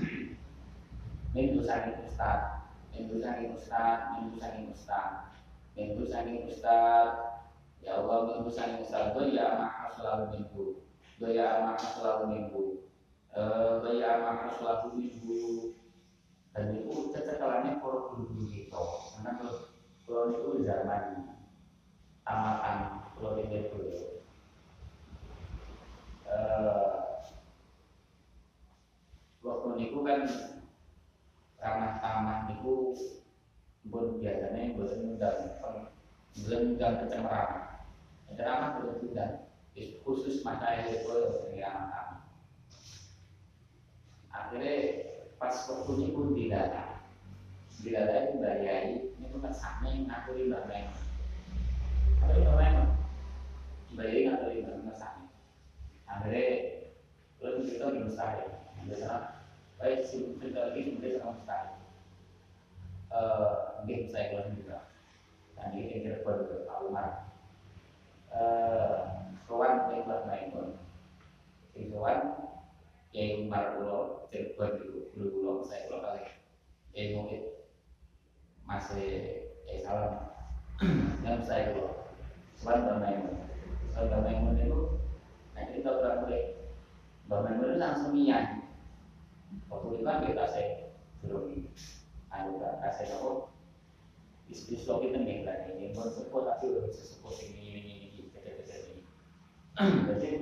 minggu 1.34 1.60
saking 1.66 1.98
ustad 2.06 2.64
Minggu 2.94 3.18
saking 3.18 3.50
ustad, 3.58 4.14
minggu 4.14 4.38
saking 4.38 4.70
ustad, 4.70 5.34
minggu 5.74 6.06
saking 6.06 6.46
ustad. 6.46 7.42
Ya 7.82 7.98
Allah, 7.98 8.30
minggu 8.30 8.46
saking 8.54 8.86
ustad. 8.86 9.18
Doya 9.18 9.58
maka 9.58 9.90
selalu 9.98 10.24
minggu. 10.30 10.64
Doya 11.18 11.66
maka 11.66 11.86
selalu 11.98 12.22
minggu. 12.30 12.64
Doya 13.82 14.10
maka 14.22 14.46
selalu 14.54 14.88
minggu. 14.94 15.42
Dan 16.54 16.70
itu 16.70 17.10
cecekelannya 17.10 17.82
para 17.82 18.14
guru 18.14 18.46
kita. 18.46 18.78
Karena 19.18 19.42
kalau 20.06 20.30
itu 20.30 20.62
zaman 20.62 21.34
tamatan 22.22 22.78
kalau 23.18 23.42
ini 23.42 23.74
dulu. 23.74 24.22
Waktu 29.42 29.70
itu 29.82 29.98
kan 30.06 30.20
ramah-tamah 31.64 32.52
itu 32.52 32.92
pun 33.88 34.20
biasanya 34.20 34.76
buat 34.76 34.92
undang 35.00 35.38
belum 36.44 36.60
undang 36.76 36.94
kecemarahan 37.00 37.64
ceramah 38.36 38.70
belum 38.76 38.96
undang 39.08 39.48
khusus 40.04 40.44
mata 40.44 40.68
yang 40.76 41.00
ramah-tamah 41.56 42.20
akhirnya 44.28 44.74
pas 45.38 45.56
waktunya 45.70 46.08
pun 46.14 46.34
tidak 46.34 46.60
ada. 46.70 46.84
Tidak 47.74 48.00
ada 48.00 48.16
itu 48.24 48.36
bayai 48.40 49.12
ini 49.18 49.26
tuh 49.28 49.44
sama 49.52 49.92
yang 49.92 50.08
ngaturin 50.08 50.48
mbak 50.48 50.64
Meng 50.70 50.88
ngaturin 52.22 52.44
mbak 52.48 52.56
Meng 52.56 52.76
bayai 53.92 54.20
ngaturin 54.30 54.64
mbak 54.64 54.96
sama 54.96 55.28
akhirnya 56.08 56.44
belum 57.42 57.66
kita 57.68 57.84
belum 57.92 58.08
saya 58.08 58.46
biasanya 58.88 59.43
baik 59.80 60.06
cerita 60.06 60.70
lagi 60.70 60.94
mungkin 60.94 61.18
sama 61.18 61.34
sekali 61.42 61.72
mungkin 63.84 64.10
saya 64.10 64.26
kelas 64.32 64.48
juga. 64.58 64.78
Dan 65.54 65.70
ini 65.78 66.02
kira 66.02 66.24
kawan 69.46 69.94
yang 69.94 70.02
kelas 70.02 70.26
main 70.26 70.50
pun 70.50 70.68
Ikhwan 71.78 72.18
yang 73.14 73.46
Umar 73.46 73.78
Pulau 73.78 74.26
Cirebon 74.26 74.82
itu 74.82 75.14
Guru 75.14 75.28
Pulau 75.30 75.56
saya 75.62 75.86
Pulau 75.86 76.02
kali 76.02 76.26
yang 76.96 77.22
mungkin 77.22 77.42
masih 78.66 79.06
eh 79.70 79.78
salam. 79.78 80.34
Yang 81.22 81.46
saya 81.46 81.70
Pulau 81.70 82.10
Selain 82.58 82.82
Bamaimun 82.82 83.46
Selain 83.94 84.10
Bamaimun 84.10 84.58
itu 84.58 84.80
nah 85.54 85.70
kita 85.70 85.86
berapa 85.86 86.26
boleh 86.26 86.44
Bamaimun 87.30 87.70
itu 87.70 87.78
langsung 87.78 88.10
niat 88.10 88.63
waktu 89.70 89.86
itu 89.94 90.02
kan 90.04 90.24
kita 90.26 90.44
saya 90.48 90.68
belum 91.24 91.44
anu 92.30 92.52
kasih 92.60 93.08
apa 93.14 93.30
bisnis 94.50 94.84
lo 94.84 95.00
kita 95.00 95.18
nih 95.20 95.46
lah 95.46 95.56
ini 95.72 95.94
sesuatu 95.96 96.44
tapi 96.44 96.64
udah 96.70 96.92
sesuatu 96.92 97.40
ini 97.40 97.62
ini 97.74 97.80
ini 97.80 98.06
ini 98.12 98.20
beda 98.30 98.52
ini 98.74 99.02
jadi 100.20 100.36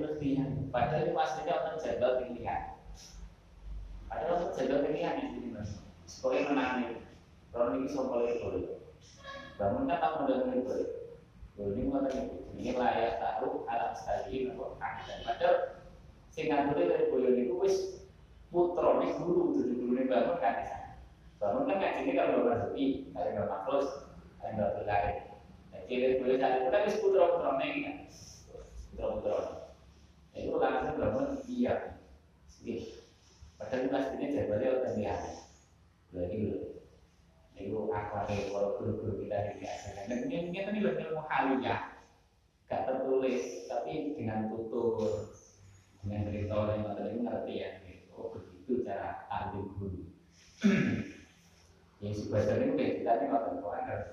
padahal 0.73 1.05
itu 1.05 1.13
pastinya 1.13 1.53
orang 1.61 1.77
jadwal 1.81 2.13
pilihan. 2.21 2.63
Padahal 4.09 4.33
orang 4.41 4.53
jadwal 4.57 4.81
pilihan 4.85 5.13
di 5.21 5.25
sini 5.33 5.47
mas? 5.53 5.71
Sebagai 6.09 6.49
menang 6.49 6.71
nih. 6.81 6.93
Kalau 7.53 7.77
ini 7.77 7.87
soal 7.89 8.25
itu 8.29 8.81
bangun 9.53 9.85
kan 9.85 10.01
tahu 10.01 10.13
modal 10.25 10.49
itu 10.49 10.77
ini 11.61 11.85
mau 11.85 12.01
tanya 12.01 12.25
ini 12.57 12.73
layak 12.73 13.21
taruh 13.21 13.61
alam 13.69 13.93
sekali 13.93 14.49
atau 14.49 14.73
dan 14.81 15.19
padahal 15.21 15.55
Singapura 16.33 16.89
dari 16.89 17.05
boyo 17.13 17.29
itu 17.37 17.53
wis 17.61 17.77
putra 18.53 19.01
nih 19.01 19.17
guru 19.17 19.57
jadi 19.57 19.73
guru 19.73 19.91
nih 19.97 20.05
bangun 20.05 20.37
kan 20.37 20.53
di 20.61 20.65
bangun 21.41 21.65
kan 21.65 21.75
ngaji 21.81 21.99
ini 22.05 22.11
kalau 22.13 22.31
bapak 22.37 22.57
sepi 22.61 22.85
ada 23.17 23.29
nggak 23.33 23.49
makhluk 23.49 23.85
ada 24.37 24.49
nggak 24.53 24.73
berlari 24.77 25.13
jadi 25.89 26.21
boleh 26.21 26.37
saat 26.37 26.53
itu 26.61 26.69
kan 26.69 26.85
wis 26.87 26.97
putra 27.01 27.23
putra 27.35 27.51
nih 27.59 27.81
kan. 27.81 27.95
Putra 28.93 29.05
putra 29.17 29.35
itu 30.33 30.53
langsung 30.57 30.97
bangun 31.01 31.27
iya 31.49 31.73
sedih 32.45 33.05
padahal 33.57 33.89
pastinya 33.89 34.27
jadwalnya 34.33 34.69
udah 34.81 34.91
lihat 34.97 35.21
berarti 36.13 36.35
dulu 36.37 36.59
itu 37.53 37.77
akwari 37.93 38.37
kalau 38.49 38.77
guru-guru 38.81 39.13
kita 39.25 39.57
diajarkan 39.57 40.05
dan 40.09 40.17
ini 40.25 40.35
ini 40.49 40.59
tadi 40.65 40.79
ilmu 40.81 41.21
haliyah 41.29 41.81
gak 42.65 42.81
tertulis 42.89 43.69
tapi 43.69 44.17
dengan 44.17 44.49
tutur 44.49 45.29
dengan 46.01 46.21
cerita 46.27 46.55
yang 46.73 46.93
tadi 46.97 47.17
ngerti 47.21 47.53
ya 47.61 47.69
oh 48.17 48.33
begitu 48.33 48.85
cara 48.85 49.27
alim 49.29 49.69
guru. 49.77 50.01
Ya 52.03 52.09
sebagian 52.11 52.63
itu 52.67 52.73
kayak 52.75 52.93
kita 52.99 53.11
nih 53.15 53.27
kalau 53.31 53.47
tentu 53.47 53.67
harus 53.71 54.11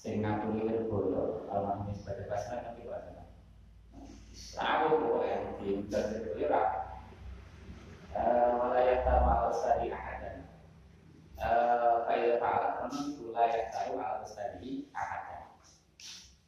sing 0.00 0.24
ngapuri 0.24 0.64
boyo 0.88 1.46
almarhum 1.52 1.92
sebagai 1.92 2.26
pasar 2.26 2.64
nanti 2.64 2.88
pada 2.88 3.28
Sawo 4.32 4.96
pokoknya 4.96 5.60
di 5.60 5.86
dan 5.92 6.08
itu 6.16 6.40
ya 6.40 6.48
walayat 8.58 9.04
tamal 9.04 9.52
tadi 9.52 9.92
ahadan. 9.92 10.36
Faidah 12.08 12.38
ta'ala 12.38 12.68
Karena 12.80 12.98
wilayah 13.20 13.64
tahu 13.72 13.92
alat 13.96 14.28
tadi 14.32 14.88
ahadan. 14.92 15.42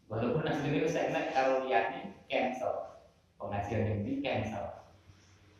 Walaupun 0.08 0.44
aslinya 0.44 0.88
saya 0.88 1.08
kena 1.12 1.20
kalau 1.32 1.64
lihatnya 1.64 2.12
cancel. 2.28 3.00
Pengajian 3.40 4.04
ini 4.04 4.20
cancel. 4.24 4.84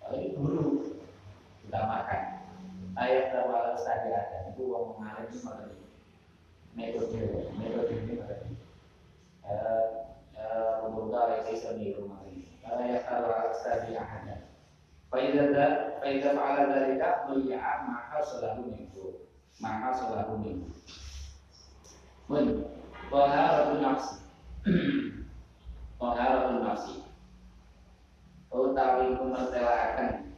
Kalau 0.00 0.14
ini 0.16 0.28
guru 0.36 0.64
Utamakan 1.74 2.22
Ayat 2.94 3.34
tahu 3.34 3.50
alat 3.50 3.74
tadi 3.82 4.14
ada 4.14 4.46
Itu 4.54 4.70
orang 4.70 4.94
mengalir 4.94 5.26
ini 5.26 5.38
malah 5.42 5.66
Metode 6.78 7.22
Metode 7.58 7.94
ini 7.98 8.14
malah 8.14 8.38
Membuka 10.86 11.34
resisi 11.34 11.66
di 11.74 11.98
rumah 11.98 12.22
ini. 12.30 12.46
Ayat 12.62 13.10
tahu 13.10 13.26
alat 13.26 13.58
tadi 13.58 13.98
ahadan 13.98 14.46
Faidah 15.10 15.98
Faidah 15.98 16.30
fa'ala 16.38 16.62
dalika 16.70 17.26
Melihat 17.26 17.90
maka 17.90 18.22
selalu 18.22 18.70
minggu. 18.70 19.26
Maka 19.58 19.90
selalu 19.98 20.34
minggu. 20.46 20.70
Mun 22.30 22.70
Taharatun 23.10 23.82
nafsi. 23.82 24.22
Taharatun 25.98 26.62
nafsi. 26.62 27.02
Utawi 28.54 29.18
kumertelakan 29.18 30.33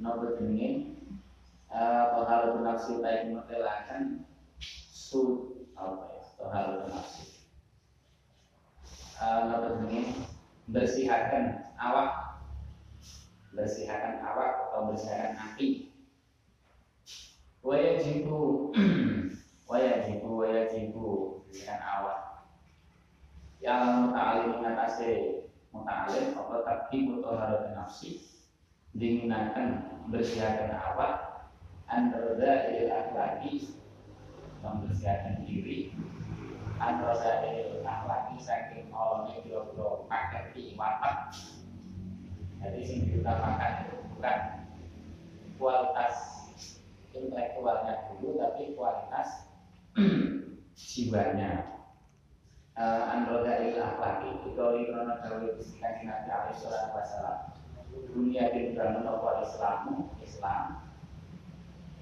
Nopo 0.00 0.40
jenenge? 0.40 0.96
Taharatun 1.72 2.64
nafsi 2.64 3.00
Utawi 3.00 3.28
kumertelakan 3.28 4.24
Su 4.92 5.20
Apa 5.76 6.04
ya? 6.12 6.22
Taharatun 6.40 6.88
nafsi 6.88 7.24
Nopo 9.20 9.66
jenenge? 9.84 10.16
Bersihkan 10.72 11.68
awak. 11.76 12.40
Bersihkan 13.52 14.24
awak 14.24 14.72
atau 14.72 14.88
bersihkan 14.88 15.36
hati. 15.36 15.92
Wajibu, 17.62 18.72
wajibu, 19.70 20.28
wajibu. 20.40 21.08
Bersihkan 21.46 21.78
awak. 21.84 22.48
Yang 23.60 23.82
muta'alim 24.08 24.46
mengatasi 24.58 25.10
muta'alim 25.70 26.34
apa? 26.34 26.56
Tapi 26.64 26.96
mutahharat 27.06 27.76
nafsi 27.76 28.31
diminakan 28.96 29.88
bersihkan 30.12 30.76
awak 30.76 31.48
antarda 31.88 32.72
il 32.72 32.88
akhlaki 32.92 33.72
membersihkan 34.60 35.44
diri 35.48 35.96
antarda 36.76 37.48
il 37.52 37.80
akhlaki 37.84 38.36
saking 38.40 38.88
oleh 38.92 39.40
kira-kira 39.44 40.04
pakai 40.08 40.76
watak 40.76 41.32
jadi 42.62 42.78
yang 42.78 43.00
diutamakan 43.10 43.72
itu 43.82 43.96
bukan 44.14 44.38
kualitas 45.58 46.14
intelektualnya 47.10 48.14
dulu, 48.22 48.38
tapi 48.38 48.78
kualitas 48.78 49.50
jiwanya. 50.78 51.82
Uh, 52.72 53.04
Androda 53.04 53.60
il 53.60 53.76
akhlaki 53.76 54.32
itu 54.32 54.56
krono 54.56 55.44
Gusti 55.58 55.76
Kanjeng 55.76 56.08
Nabi 56.08 56.30
alaihi 56.32 56.56
salatu 56.56 56.96
wasalam. 56.96 57.38
Dunia 58.12 58.52
bin 58.52 58.76
bangun 58.76 59.08
apa 59.08 59.40
Islam, 59.40 59.80
Islam. 60.20 60.64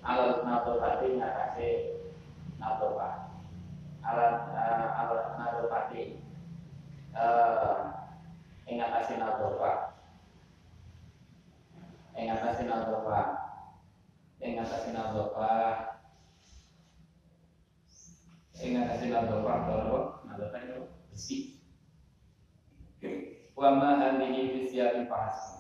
Alat 0.03 0.43
natofati 0.43 1.19
ngatasi 1.19 1.69
natofa. 2.59 3.31
Alat 4.03 4.37
uh, 4.51 4.89
alat 5.07 5.27
natofati 5.39 6.19
uh, 7.15 8.11
ingatasi 8.67 9.19
natofa 9.19 9.91
yang 12.21 12.37
ngatasin 12.37 12.69
al-dofa 12.69 13.21
yang 14.45 14.61
ngatasin 14.61 14.93
al-dofa 14.93 15.53
yang 18.61 18.71
ngatasin 18.77 19.15
al-dofa 19.17 19.55
kalau 19.65 20.03
al-dofa 20.29 20.57
itu 20.61 20.81
besi. 21.09 21.39
Wama 23.57 24.01
hadihi 24.01 24.57
fisyari 24.57 25.05
fahas 25.05 25.37
wama 25.37 25.60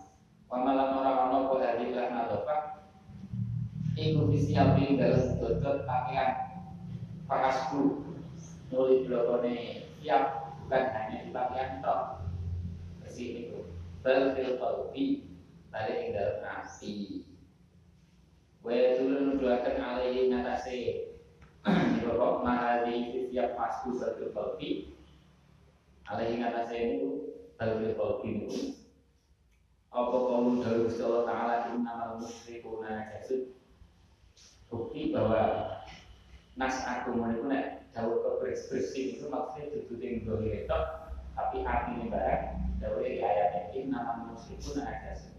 lan 0.51 0.90
orang 0.98 1.18
ono 1.30 1.38
po 1.46 1.55
hadihi 1.62 1.94
lan 1.94 2.26
al-dofa 2.26 2.82
iku 3.94 4.26
fisyari 4.34 4.98
dalam 4.98 5.38
dodot 5.38 5.86
pakaian 5.86 6.59
fahasku 7.30 8.03
nuli 8.74 9.07
blokone 9.07 9.86
siap 10.03 10.57
bukan 10.66 10.84
hanya 10.90 11.26
di 11.26 11.30
pakaian 11.30 11.78
tok. 11.78 12.26
Besi 13.03 13.46
itu 13.46 13.62
bel 14.03 14.34
fil 14.34 14.59
qalbi 14.59 15.28
tadi 15.70 15.92
ing 16.03 16.09
dalam 16.18 16.38
nasi 16.42 16.94
wa 18.66 18.74
turun 18.98 19.38
nuduhaken 19.38 19.78
alaihi 19.78 20.30
ngatasi. 20.34 20.78
Bapak 22.01 22.42
mahali 22.42 23.12
setiap 23.12 23.55
pasku 23.55 24.01
batu 24.01 24.32
kolbi 24.34 24.90
alaihi 26.09 26.42
ngatasi 26.42 26.74
ini 26.80 26.98
batu 27.55 27.92
kolbi 27.94 28.28
ini 28.34 28.80
apa 29.91 30.16
kamu 30.16 30.62
dari 30.62 30.86
Allah 31.03 31.24
Ta'ala 31.26 31.55
innamal 31.74 32.22
musyrikuna 32.22 33.11
jasud 33.11 33.59
bukti 34.70 35.11
bahwa 35.11 35.66
nas 36.55 36.78
aku 36.86 37.18
itu 37.18 37.43
nek 37.51 37.91
jauh 37.91 38.22
ke 38.22 38.30
bersih 38.70 39.18
itu 39.18 39.26
maksudnya 39.26 39.74
duduk 39.74 39.99
yang 39.99 40.22
dohir 40.22 40.70
tapi 41.34 41.66
hati 41.66 41.91
ini 41.99 42.07
barang 42.07 42.45
jauh 42.78 43.03
di 43.03 43.18
ayat 43.18 43.74
ini 43.74 43.91
nama 43.91 44.30
musyrikuna 44.30 44.86
jasud 45.03 45.30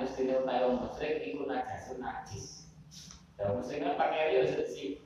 mesti 0.00 0.26
nih 0.26 0.42
tayo 0.48 0.66
musyrik 0.80 1.22
iku 1.22 1.44
najasun 1.44 2.00
najis. 2.00 2.66
Ya 3.36 3.52
musyrik 3.52 3.84
kan 3.84 4.00
pakai 4.00 4.20
air 4.32 4.44
bersih. 4.56 5.04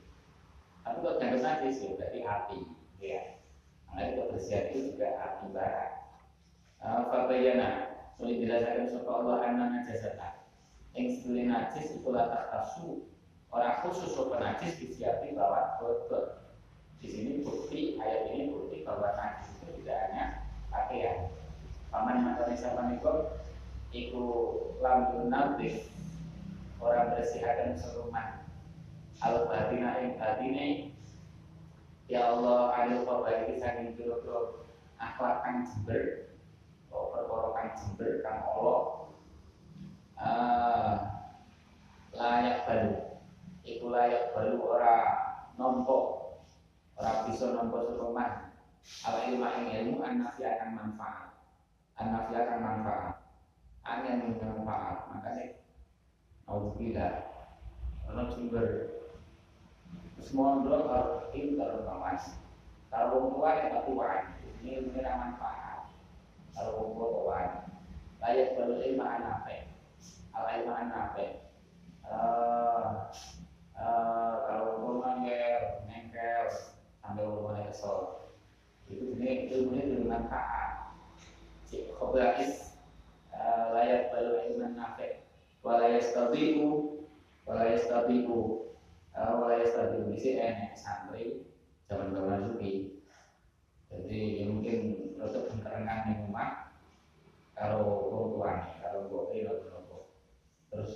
Tapi 0.83 0.97
kalau 1.03 1.19
jangan 1.19 1.41
najis 1.43 1.83
ya 1.83 1.89
berarti 1.99 2.19
api. 2.23 2.59
Ya. 3.03 3.21
Itu 3.95 4.11
kebersihan 4.27 4.63
itu 4.71 4.79
juga 4.95 5.07
api 5.19 5.45
bara. 5.55 5.85
Fabayana 6.83 7.94
sulit 8.15 8.39
dirasakan 8.43 8.87
supaya 8.87 9.15
Allah 9.21 9.37
anak 9.43 9.67
najasata. 9.79 10.29
Yang 10.95 11.19
sebelum 11.19 11.51
najis 11.51 11.85
itu 11.99 12.07
latar 12.07 12.47
tasu 12.47 13.03
orang 13.51 13.83
khusus 13.83 14.15
sopan 14.15 14.39
najis 14.39 14.79
disiapin 14.79 15.35
bahwa 15.35 15.75
botol. 15.79 16.39
Di 17.03 17.07
sini 17.11 17.43
bukti 17.43 17.99
ayat 17.99 18.31
ini 18.31 18.55
bukti 18.55 18.87
bahwa 18.87 19.11
najis 19.19 19.51
itu 19.59 19.83
tidak 19.83 19.97
hanya 20.07 20.25
pakaian. 20.71 21.27
Paman 21.91 22.23
mata 22.23 22.47
nisa 22.47 22.71
panikor 22.75 23.43
iku 23.91 24.25
lam 24.79 25.15
yunabih 25.15 25.87
orang 26.83 27.15
bersihakan 27.15 27.79
serumah 27.79 28.43
al 29.23 29.47
batina 29.47 30.03
ing 30.03 30.19
batine 30.19 30.91
ya 32.11 32.35
Allah 32.35 32.75
ayo 32.83 33.07
perbaiki 33.07 33.55
saking 33.55 33.95
pira-pira 33.95 34.67
akhlak 34.99 35.41
kang 35.47 35.63
jember 35.63 36.24
kok 36.89 37.05
perkara 37.13 37.47
kang 37.53 37.69
jember 37.77 38.11
kang 38.21 38.39
Allah 38.45 38.81
uh, 40.19 40.93
layak 42.15 42.57
balu. 42.65 42.93
Iku 43.65 43.85
layak 43.89 44.33
balu 44.33 44.57
ora 44.61 44.97
nompo 45.57 45.97
ora 46.95 47.25
bisa 47.27 47.53
nompo 47.53 47.83
serumah 47.85 48.53
al 49.05 49.15
ilmu 49.29 49.47
ing 49.49 49.65
ilmu 49.73 49.97
an 50.05 50.25
akan 50.29 50.69
manfaat. 50.73 51.33
An 51.97 52.13
akan 52.13 52.59
manfaat. 52.61 53.25
Angin 53.85 54.33
manfaat 54.41 55.13
makanya 55.13 55.61
Alhamdulillah 56.49 57.13
Karena 58.01 58.23
sumber 58.33 58.67
Semua 60.17 60.65
blok 60.65 60.89
harus 60.89 61.29
pintar 61.29 61.85
mas 62.01 62.41
Kalau 62.89 63.13
orang 63.13 63.29
tua 63.29 63.49
ya 63.53 63.65
tak 63.69 63.83
tuan 63.85 64.21
Ini 64.65 64.69
ilmu 64.81 64.97
manfaat 65.05 65.64
Kalau 66.55 66.71
orang 66.79 66.91
tua 66.95 67.07
tuan 67.11 67.49
Layak 68.23 68.55
baru 68.55 68.73
ilmu 68.79 69.03
anape 69.03 69.55
Al 70.31 70.45
ilmu 70.63 70.71
anape 70.71 71.25
Kalau 74.47 74.67
tua 74.79 74.93
manggil 75.03 75.83
Nengkel 75.85 76.47
Sampai 77.03 77.27
tua 77.27 77.59
kesel 77.67 77.99
Itu 78.87 79.19
ini 79.19 79.51
ilmu 79.51 79.75
ini 79.75 80.07
manfaat 80.07 80.95
Cik 81.67 81.93
khobrais 81.99 82.75
layak 83.75 84.11
balu 84.11 84.39
ilman 84.47 84.79
nafi 84.79 85.19
wala 85.59 85.91
yastabiqu 85.91 87.03
wala 87.43 87.63
yastabiqu 87.67 88.71
wala 89.11 89.55
yastabiqu 89.59 90.07
di 90.15 90.19
sini 90.19 90.39
enak 90.39 90.73
santri 90.79 91.43
zaman 91.91 92.15
suki 92.47 93.03
jadi 93.91 94.19
ya 94.41 94.45
mungkin 94.49 94.79
untuk 95.19 95.43
pengkerengan 95.49 95.99
di 96.09 96.13
rumah 96.25 96.73
kalau 97.53 98.11
tuan 98.35 98.59
kalau 98.81 98.99
gue 99.07 99.23
itu 99.37 99.55
terus 100.73 100.91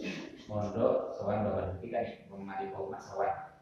mondok 0.50 1.16
soal 1.16 1.46
bawa 1.46 1.72
suki 1.72 1.88
kan 1.94 2.06
memari 2.28 2.68
rumah 2.74 3.00
soal 3.00 3.56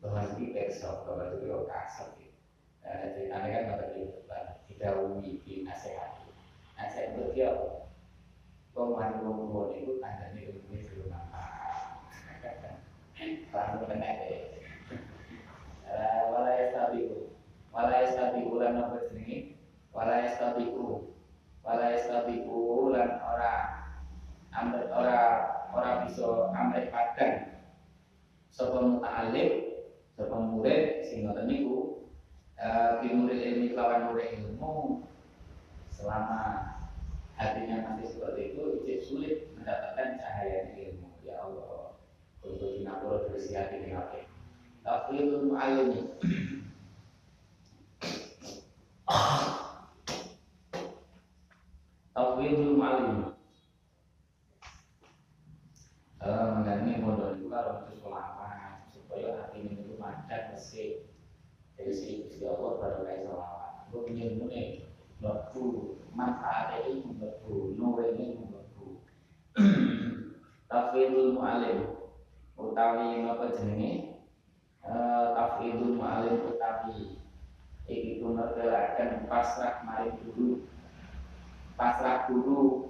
bawa 0.00 0.20
suki 0.26 0.56
besok 0.56 1.04
bawa 1.04 1.30
suki 1.30 1.46
kasar 1.68 2.08
gitu 2.16 2.38
jadi 2.82 3.22
anda 3.30 3.48
kan 3.48 3.62
nggak 3.68 3.78
terlibat 3.92 4.44
tidak 4.66 4.98
umi 4.98 5.44
di 5.44 5.62
nasihat 5.68 6.20
Nah, 6.80 6.88
saya 6.88 7.12
dia 7.36 7.52
Pemain 8.72 9.20
wong 9.20 9.76
itu 9.76 10.00
tanda 10.00 10.32
di 10.32 10.48
ilmu 10.48 10.72
itu 10.72 11.04
apa? 11.12 11.44
Paham 13.52 13.84
kena 13.92 14.10
deh. 14.24 14.64
Walaya 16.32 16.72
stabiku, 16.72 17.19
walaya 17.70 18.06
stabiku 18.10 18.58
lan 18.58 18.78
apa 18.82 19.06
jenenge? 19.10 19.58
Walaya 19.90 20.30
stabiku, 20.34 21.14
walaya 21.62 21.98
stabiku 21.98 22.90
lan 22.94 23.18
ora 23.22 23.54
ambil 24.50 24.86
ora 24.90 25.20
ora 25.70 25.90
bisa 26.06 26.50
ambil 26.54 26.90
padan. 26.90 27.62
Sapa 28.50 28.82
muta'alim, 28.82 29.50
sapa 30.18 30.36
murid 30.36 31.06
sing 31.06 31.22
ngoten 31.22 31.46
niku 31.46 32.02
eh 32.58 32.98
murid 33.14 33.38
ilmu 33.40 33.78
lawan 33.78 34.10
murid 34.10 34.36
ilmu 34.42 35.06
selama 35.94 36.66
hatinya 37.38 37.94
masih 37.94 38.10
seperti 38.10 38.52
itu, 38.52 38.84
itu 38.84 39.02
sulit 39.06 39.36
mendapatkan 39.54 40.18
cahaya 40.18 40.74
ilmu. 40.76 41.08
Ya 41.24 41.40
Allah, 41.40 41.94
untuk 42.42 42.74
dinapura 42.74 43.30
bersih 43.30 43.54
hati 43.56 43.88
hati. 43.94 44.26
Tafwidul 44.82 45.54
mu'alimi. 45.54 46.02
Tafwidul 52.14 52.78
mu'alimi. 52.78 53.34
Uh, 56.20 56.60
mengenai 56.60 57.00
modal 57.00 57.34
juga 57.40 57.88
sekolah 57.90 58.22
apa 58.36 58.46
supaya 58.92 59.40
hati 59.40 59.64
ini 59.64 59.82
itu 59.82 59.96
madat 59.96 60.52
bersih 60.52 61.08
dari 61.80 61.96
si 61.96 62.44
Allah 62.44 62.76
baru 62.76 63.08
kayak 63.08 63.24
selawat. 63.24 63.88
Gue 63.88 64.04
punya 64.04 64.36
nih, 64.36 64.84
waktu 65.20 65.64
manfaat 66.16 66.80
ilmu 66.88 67.20
mlebu 67.20 67.76
nur 67.76 68.00
ilmu 68.00 68.44
mlebu 68.48 68.86
tafidul 70.66 71.36
mu'alim 71.36 71.92
utawi 72.56 73.24
napa 73.24 73.52
jenenge 73.52 74.20
uh, 74.84 75.36
tafidul 75.36 76.00
mu'alim 76.00 76.40
utawi 76.56 77.19
iki 77.90 78.22
tumekelaken 78.22 79.26
pasrah 79.26 79.82
maring 79.82 80.14
guru 80.22 80.62
pasrah 81.74 82.30
guru 82.30 82.86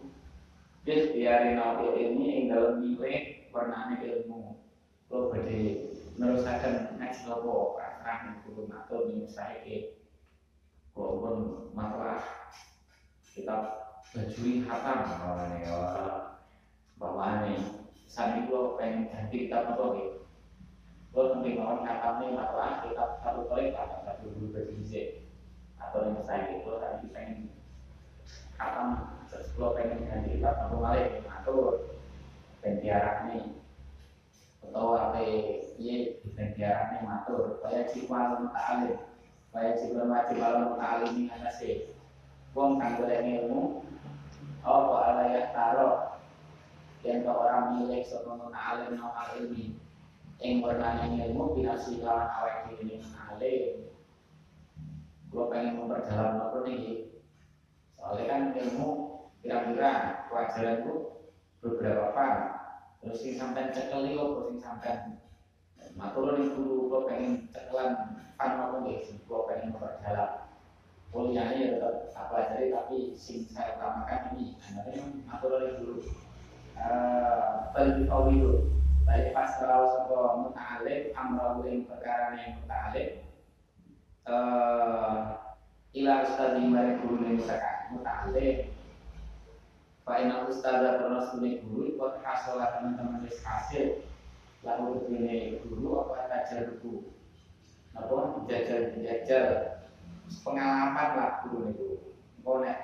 Wis 0.90 1.14
biarino 1.14 1.86
ini 1.94 2.26
ing 2.34 2.44
dalem 2.50 2.82
milih 2.82 3.46
warnane 3.54 4.02
ilmu. 4.02 4.58
Lo 5.06 5.30
badhe 5.30 5.86
nerusaken 6.18 6.98
ngaji 6.98 7.20
nopo 7.30 7.78
pasrah 7.78 8.42
guru 8.42 8.66
matur 8.66 9.06
ning 9.06 9.28
saiki 9.30 10.02
walaupun 10.98 11.70
masalah 11.76 12.18
kita 13.22 13.56
bajuri 14.10 14.66
hatam 14.66 14.98
bawaan 15.22 15.62
ya 15.62 15.78
bawaan 16.98 17.54
saat 18.10 18.42
itu 18.42 18.74
pengen 18.74 19.06
ganti 19.14 19.46
kitab 19.46 19.70
apa 19.78 19.84
lo 21.10 21.22
nanti 21.34 21.58
mau 21.58 21.82
hatamnya 21.82 22.38
masalah 22.38 22.86
kitab 22.86 23.18
satu 23.18 23.50
kali 23.50 23.74
atau 23.74 23.98
satu 24.06 24.30
dulu 24.30 24.54
bergizi 24.54 25.26
atau 25.74 26.06
yang 26.06 26.22
saya 26.22 26.54
itu 26.54 26.70
tadi 26.78 27.06
pengen 27.10 27.38
hatam 28.54 29.18
lo 29.58 29.74
pengen 29.74 30.06
ganti 30.06 30.38
kitab 30.38 30.54
satu 30.54 30.76
kali 30.78 31.26
atau 31.26 31.56
pentiaran 32.62 33.50
atau 34.70 34.94
apa 34.94 35.18
iya 35.80 36.20
pentiaran 36.38 36.94
nih 36.94 37.02
matur 37.02 37.58
kayak 37.66 37.90
sifat 37.90 38.38
ta'alim 38.54 39.10
Baik 39.50 39.82
sebelum 39.82 40.14
wajib 40.14 40.38
alam 40.38 40.78
ta'alimi 40.78 41.26
anase 41.26 41.90
Wong 42.54 42.78
kang 42.78 43.02
golek 43.02 43.26
ilmu 43.26 43.82
Apa 44.62 44.94
alayah 45.10 45.50
taro 45.50 45.90
Yang 47.02 47.26
orang 47.34 47.82
milik 47.82 48.06
Sopo 48.06 48.38
alim 48.54 48.94
no 48.94 49.10
alimi 49.10 49.74
Yang 50.40 50.56
warnanya 50.64 51.06
ilmu 51.28 51.54
Binasi 51.54 52.00
lawan 52.00 52.28
awak 52.32 52.72
diri 52.72 52.98
alim 53.04 53.92
Gue 55.30 55.44
pengen 55.52 55.84
memperdalam 55.84 56.40
apa 56.40 56.58
nih 56.64 57.12
Soalnya 57.94 58.24
kan 58.24 58.42
ilmu 58.56 58.88
Kira-kira 59.44 60.24
pelajaran 60.32 60.80
itu 60.82 60.94
Beberapa 61.60 62.16
pan 62.16 62.36
Terus 63.04 63.20
sing 63.20 63.36
sampai 63.36 63.68
cekeli 63.72 64.16
apa 64.16 64.38
sing 64.48 64.58
sampai 64.60 65.20
Matur 65.96 66.38
guru 66.38 66.86
kula 66.86 66.98
pengen 67.10 67.50
cekelan 67.50 67.92
kan 68.38 68.50
apa 68.56 68.76
nggih 68.84 69.04
kula 69.26 69.48
pengen 69.50 69.74
memperdalam. 69.74 70.48
Kuliahnya 71.10 71.58
ya 71.58 71.68
tetap 71.74 71.94
apa 72.14 72.36
jadi 72.54 72.70
tapi 72.70 73.18
sing 73.18 73.42
saya 73.50 73.74
utamakan 73.74 74.38
ini. 74.38 74.54
Namanya 74.70 75.02
matur 75.26 75.52
ning 75.58 75.74
guru 75.82 75.98
bagi 77.74 78.08
kau 78.08 78.30
itu 78.32 78.79
baik 79.10 79.34
pas 79.34 79.58
kalau 79.58 79.90
sapa 79.90 80.18
muta'alif 80.38 81.10
amrahu 81.18 81.66
ing 81.66 81.82
perkara 81.90 82.38
yang 82.38 82.62
muta'alif 82.62 83.26
ila 85.98 86.14
ustadi 86.22 86.62
mari 86.70 86.94
guru 87.02 87.18
ning 87.18 87.42
muta'alif 87.90 88.70
Pak 90.00 90.26
Ina 90.26 90.42
Ustazah 90.48 90.98
pernah 90.98 91.30
guru, 91.38 91.86
ikut 91.86 92.18
kasolah 92.18 92.74
teman-teman 92.74 93.30
hasil. 93.30 94.02
Lalu 94.66 95.06
begini 95.06 95.62
dulu 95.62 96.02
apa 96.02 96.26
jajal 96.26 96.82
dulu 96.82 97.14
apa 97.94 98.42
jajal 98.48 99.46
pengalaman 100.42 101.08
lah 101.14 101.32
dulu 101.46 101.70
itu 101.70 102.52
nek 102.62 102.78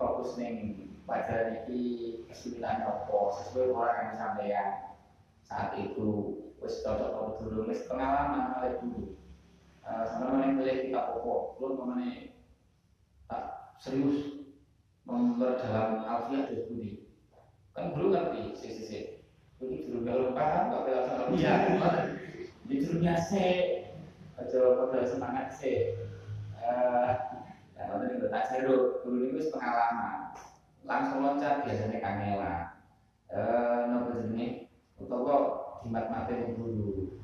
fokus 0.00 0.36
neng 0.40 0.88
pelajaran 1.04 1.68
ini 1.68 2.24
kesulitan 2.28 2.84
apa 2.84 3.16
sesuai 3.40 3.72
orang 3.72 3.96
yang 3.96 4.16
sampean 4.16 4.87
saat 5.48 5.80
itu 5.80 6.08
wes 6.60 6.84
cocok 6.84 7.10
apa 7.10 7.30
dulu 7.40 7.60
wes 7.72 7.88
pengalaman 7.88 8.60
oleh 8.60 8.72
dulu. 8.84 9.16
Uh, 9.88 10.04
sama 10.04 10.36
mana 10.36 10.60
boleh 10.60 10.84
kita 10.84 11.00
pokok 11.16 11.42
belum 11.56 11.80
mana 11.80 12.08
tak 13.24 13.44
serius 13.80 14.44
memperdalam 15.08 16.04
alfiah 16.04 16.52
dan 16.52 16.68
budi 16.68 17.08
kan 17.72 17.96
belum 17.96 18.12
ngerti 18.12 18.40
sisi 18.52 18.84
sisi 18.84 18.98
ini 19.58 19.82
juru 19.82 20.06
galau 20.06 20.36
paham 20.36 20.70
kok 20.70 20.82
bela 20.86 21.02
sama 21.02 21.34
dia 21.34 21.54
Di 22.68 22.84
jurunya 22.84 23.16
C. 23.16 23.32
Aja 24.36 24.60
pada 24.86 25.02
semangat 25.08 25.56
C. 25.56 25.60
Eh, 26.60 27.12
nah, 27.74 27.84
nanti 27.96 28.20
kita 28.20 28.28
tak 28.28 28.44
seru 28.52 29.02
Dulu 29.02 29.34
ini 29.34 29.50
pengalaman. 29.50 30.36
Langsung 30.84 31.24
loncat 31.24 31.64
biasanya 31.64 31.98
kangelan. 31.98 32.60
Eh 33.32 33.80
nopo 33.88 34.20
jenenge 34.20 34.67
utawa 34.98 35.36
jimat 35.82 36.10
mati 36.10 36.58
dulu. 36.58 37.14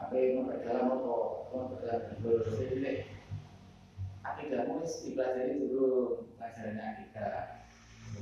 Apa 0.00 0.14
yang 0.16 0.48
mau 0.48 0.56
dalam 0.56 0.94
apa? 0.96 1.16
Mau 1.52 1.76
dalam 1.76 2.00
dulu 2.24 2.40
jadi 2.56 3.04
akidahmu 4.24 4.84
dipelajari 4.84 5.54
dulu. 5.68 6.24
Pelajarannya 6.40 6.84
akidah. 6.84 7.68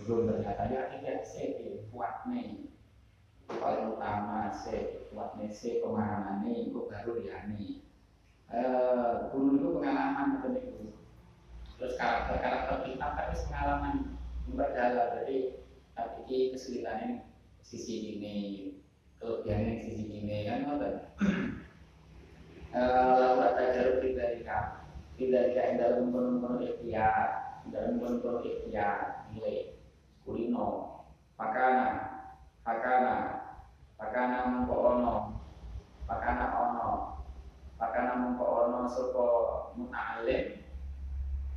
Belum 0.02 0.26
ternyata 0.26 0.66
ya 0.66 0.78
akidah 0.90 1.22
saya 1.22 1.86
kuat 1.94 2.26
nih. 2.30 2.70
Paling 3.46 3.94
utama 3.94 4.50
saya 4.50 5.06
kuat 5.14 5.38
nih. 5.38 5.54
Saya 5.54 5.82
pemahaman 5.86 6.42
nih 6.42 6.70
itu 6.72 6.80
baru 6.90 7.14
ya 7.22 7.46
nih. 7.46 7.86
Eh 8.50 9.14
dulu 9.30 9.50
itu 9.58 9.68
pengalaman 9.78 10.42
itu. 10.42 10.48
Nih 10.50 10.64
terus 11.76 11.94
karakter 12.00 12.40
karakter 12.40 12.76
kita 12.88 13.06
kan 13.14 13.30
pengalaman. 13.30 13.96
Berjalan 14.46 15.22
jadi 15.22 15.38
tapi 15.92 16.22
ini 16.30 16.54
kesulitannya 16.54 17.26
sisi 17.66 18.14
ini 18.14 18.36
kelebihannya 19.20 19.72
sisi 19.80 20.04
ini 20.12 20.44
kan 20.44 20.68
ngoten 20.68 20.94
lalu 22.76 23.40
ada 23.40 23.64
jalur 23.72 23.96
dikam 24.04 24.64
tidak 25.16 25.42
dikam 25.52 25.80
dalam 25.80 26.12
kono-kono 26.12 26.60
ikhtiar 26.60 27.28
dalam 27.72 27.96
kono-kono 27.96 28.44
ikhtiar 28.44 29.24
nilai 29.32 29.80
kulino 30.28 31.00
pakana 31.40 31.88
pakana 32.60 33.14
pakana 33.96 34.38
mengko 34.52 34.76
ono 34.76 35.14
pakana 36.04 36.46
ono 36.52 36.90
pakana 37.80 38.12
mengko 38.20 38.44
ono 38.44 38.80
sapa 38.88 39.26
muta'alim 39.76 40.44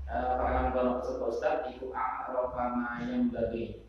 Pakana 0.09 0.71
mengko 0.71 0.79
ono 0.79 0.93
sapa 1.03 1.25
ustaz 1.27 1.57
iku 1.67 1.91
a'rafama 1.91 3.03
yang 3.03 3.27
bagi 3.29 3.83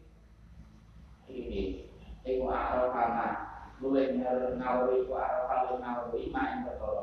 ini 1.31 1.87
iku 2.27 2.51
a'rafama 3.81 4.13
luwih 4.13 4.61
ngawuri 4.61 5.09
iku 5.09 5.13
a'rafa 5.17 5.81
ngawuri 5.81 6.29
ma 6.29 6.43
yang 6.53 6.61
perkara 6.69 7.03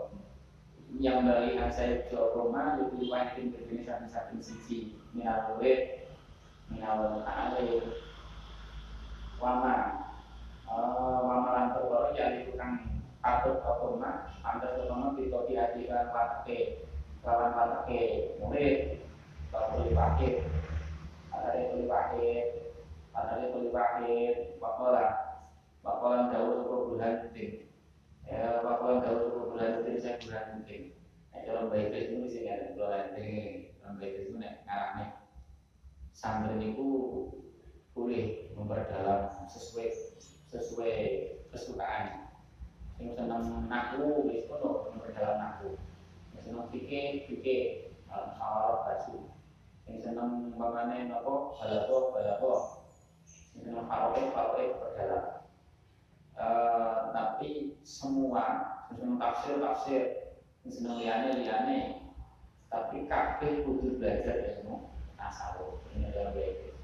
yang 1.02 1.26
dari 1.26 1.58
saya 1.74 2.06
Roma 2.14 2.78
lebih 2.78 3.10
wajib 3.10 3.50
berbeda 3.54 4.06
satu 4.06 4.06
satu 4.14 4.36
sisi 4.38 4.94
minalwe 5.14 6.06
minal 6.70 7.26
ta'ale 7.26 7.82
wama 9.42 10.06
wama 10.70 11.50
lan 11.50 11.66
perkara 11.74 12.14
ya 12.14 12.26
itu 12.46 12.54
kang 12.54 13.02
patut 13.26 13.58
Roma 13.66 14.30
pantas 14.46 14.78
Roma 14.86 15.18
kita 15.18 15.50
dihadirkan 15.50 16.14
patake 16.14 16.86
lawan 17.26 17.58
patake 17.58 18.38
kalau 19.50 19.82
boleh 19.82 19.92
pakai 19.98 20.32
ada 21.34 21.58
yang 21.58 21.68
boleh 21.74 21.88
pakai 21.90 22.34
ada 23.18 23.34
yang 23.42 23.50
boleh 23.58 23.72
pakai 23.74 24.18
bakola 24.62 25.27
bakola 25.88 26.28
jauh 26.28 26.52
sepuluh 26.60 26.84
bulan 26.92 27.14
penting. 27.24 27.72
Ya 28.28 28.60
bakola 28.60 29.00
jauh 29.08 29.20
sepuluh 29.24 29.48
bulan 29.56 29.80
penting 29.80 29.96
saya 30.04 30.20
bulan 30.20 30.44
penting. 30.60 30.84
Nah 31.32 31.40
dalam 31.48 31.72
baik 31.72 31.96
itu 31.96 32.14
mesti 32.20 32.40
ada 32.44 32.76
bulan 32.76 33.16
penting 33.16 33.72
dalam 33.80 33.96
baik 34.04 34.14
itu 34.20 34.32
nek 34.36 34.68
ngarane 34.68 35.06
santri 36.12 36.76
itu 36.76 36.88
boleh 37.96 38.52
memperdalam 38.52 39.48
sesuai 39.48 39.88
sesuai 40.52 40.96
kesukaan. 41.56 42.36
Yang 43.00 43.24
senang 43.24 43.72
naku 43.72 44.28
itu 44.28 44.52
loh 44.52 44.92
memperdalam 44.92 45.40
naku. 45.40 45.80
Yang 46.36 46.44
senang 46.52 46.68
fikir 46.68 47.32
fikir 47.32 47.96
awal 48.12 48.84
baju 48.84 49.32
yang 49.88 50.04
senang 50.04 50.52
bagaimana 50.60 51.08
nopo 51.08 51.56
balako 51.56 52.12
balako. 52.12 52.54
Yang 53.56 53.72
senang 53.72 53.88
paroke 53.88 54.22
paroke 54.36 54.64
berjalan 54.84 55.37
uh, 56.38 57.12
tapi 57.12 57.78
semua 57.82 58.44
yang 58.94 58.98
senang 58.98 59.20
tafsir 59.20 59.54
tafsir 59.60 60.04
yang 60.64 60.72
senang 60.72 60.96
liane 61.02 61.30
liane. 61.44 61.80
Tapi 62.68 63.08
kabeh 63.08 63.64
butuh 63.64 63.96
belajar 63.96 64.60
ilmu 64.60 64.92
tasawuf. 65.16 65.80
Ini 65.96 66.12
adalah 66.12 66.36
baik. 66.36 66.76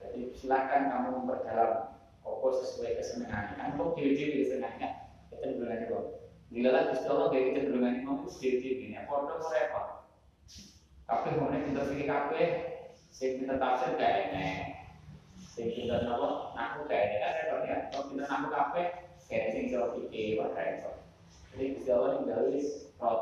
Jadi 0.00 0.20
silakan 0.32 0.82
kamu 0.88 1.08
memperdalam 1.20 2.00
koko 2.24 2.48
sesuai 2.64 2.96
kesenangan 2.98 3.54
kan 3.60 3.76
kok 3.76 3.92
diri-diri 3.94 4.44
kesenangannya? 4.44 4.90
Kita 5.30 5.46
bilang 5.60 5.84
kok. 5.86 6.04
Bila 6.46 6.68
lah 6.72 6.82
Gusti 6.94 7.06
Allah 7.10 7.28
kayak 7.28 7.44
kita 7.52 7.60
berdengan 7.68 7.94
imam 8.00 8.16
itu 8.22 8.28
diri-diri 8.40 8.76
ini 8.88 8.96
apa 8.96 9.12
udah 9.12 9.36
repot. 9.42 9.86
Kabeh 11.06 11.32
ngene 11.38 11.58
kita 11.70 11.80
pilih 11.92 12.06
kabeh. 12.08 12.48
Sing 13.12 13.30
kita 13.40 13.54
tafsir 13.60 13.96
gak 14.00 14.12
enek. 14.28 14.75
Sing 15.56 15.72
kita 15.72 16.04
nopo 16.04 16.52
naku 16.52 16.84
gak 16.84 17.00
enek 17.00 17.20
kan 17.24 17.32
repot 17.40 17.60
ya. 17.64 17.76
Kalau 17.88 18.04
kita 18.12 18.24
naku 18.28 18.46
kabeh 18.52 18.86
kayak 19.24 19.48
sing 19.56 19.72
iso 19.72 19.96
pikir 19.96 20.36
wae 20.36 20.52
repot. 20.52 21.00
Jadi 21.56 21.64
Gusti 21.80 21.92
rot. 23.00 23.20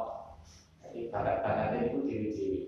Jadi 0.82 1.14
barat-baratnya 1.14 1.94
itu 1.94 1.98
diri-diri. 2.02 2.62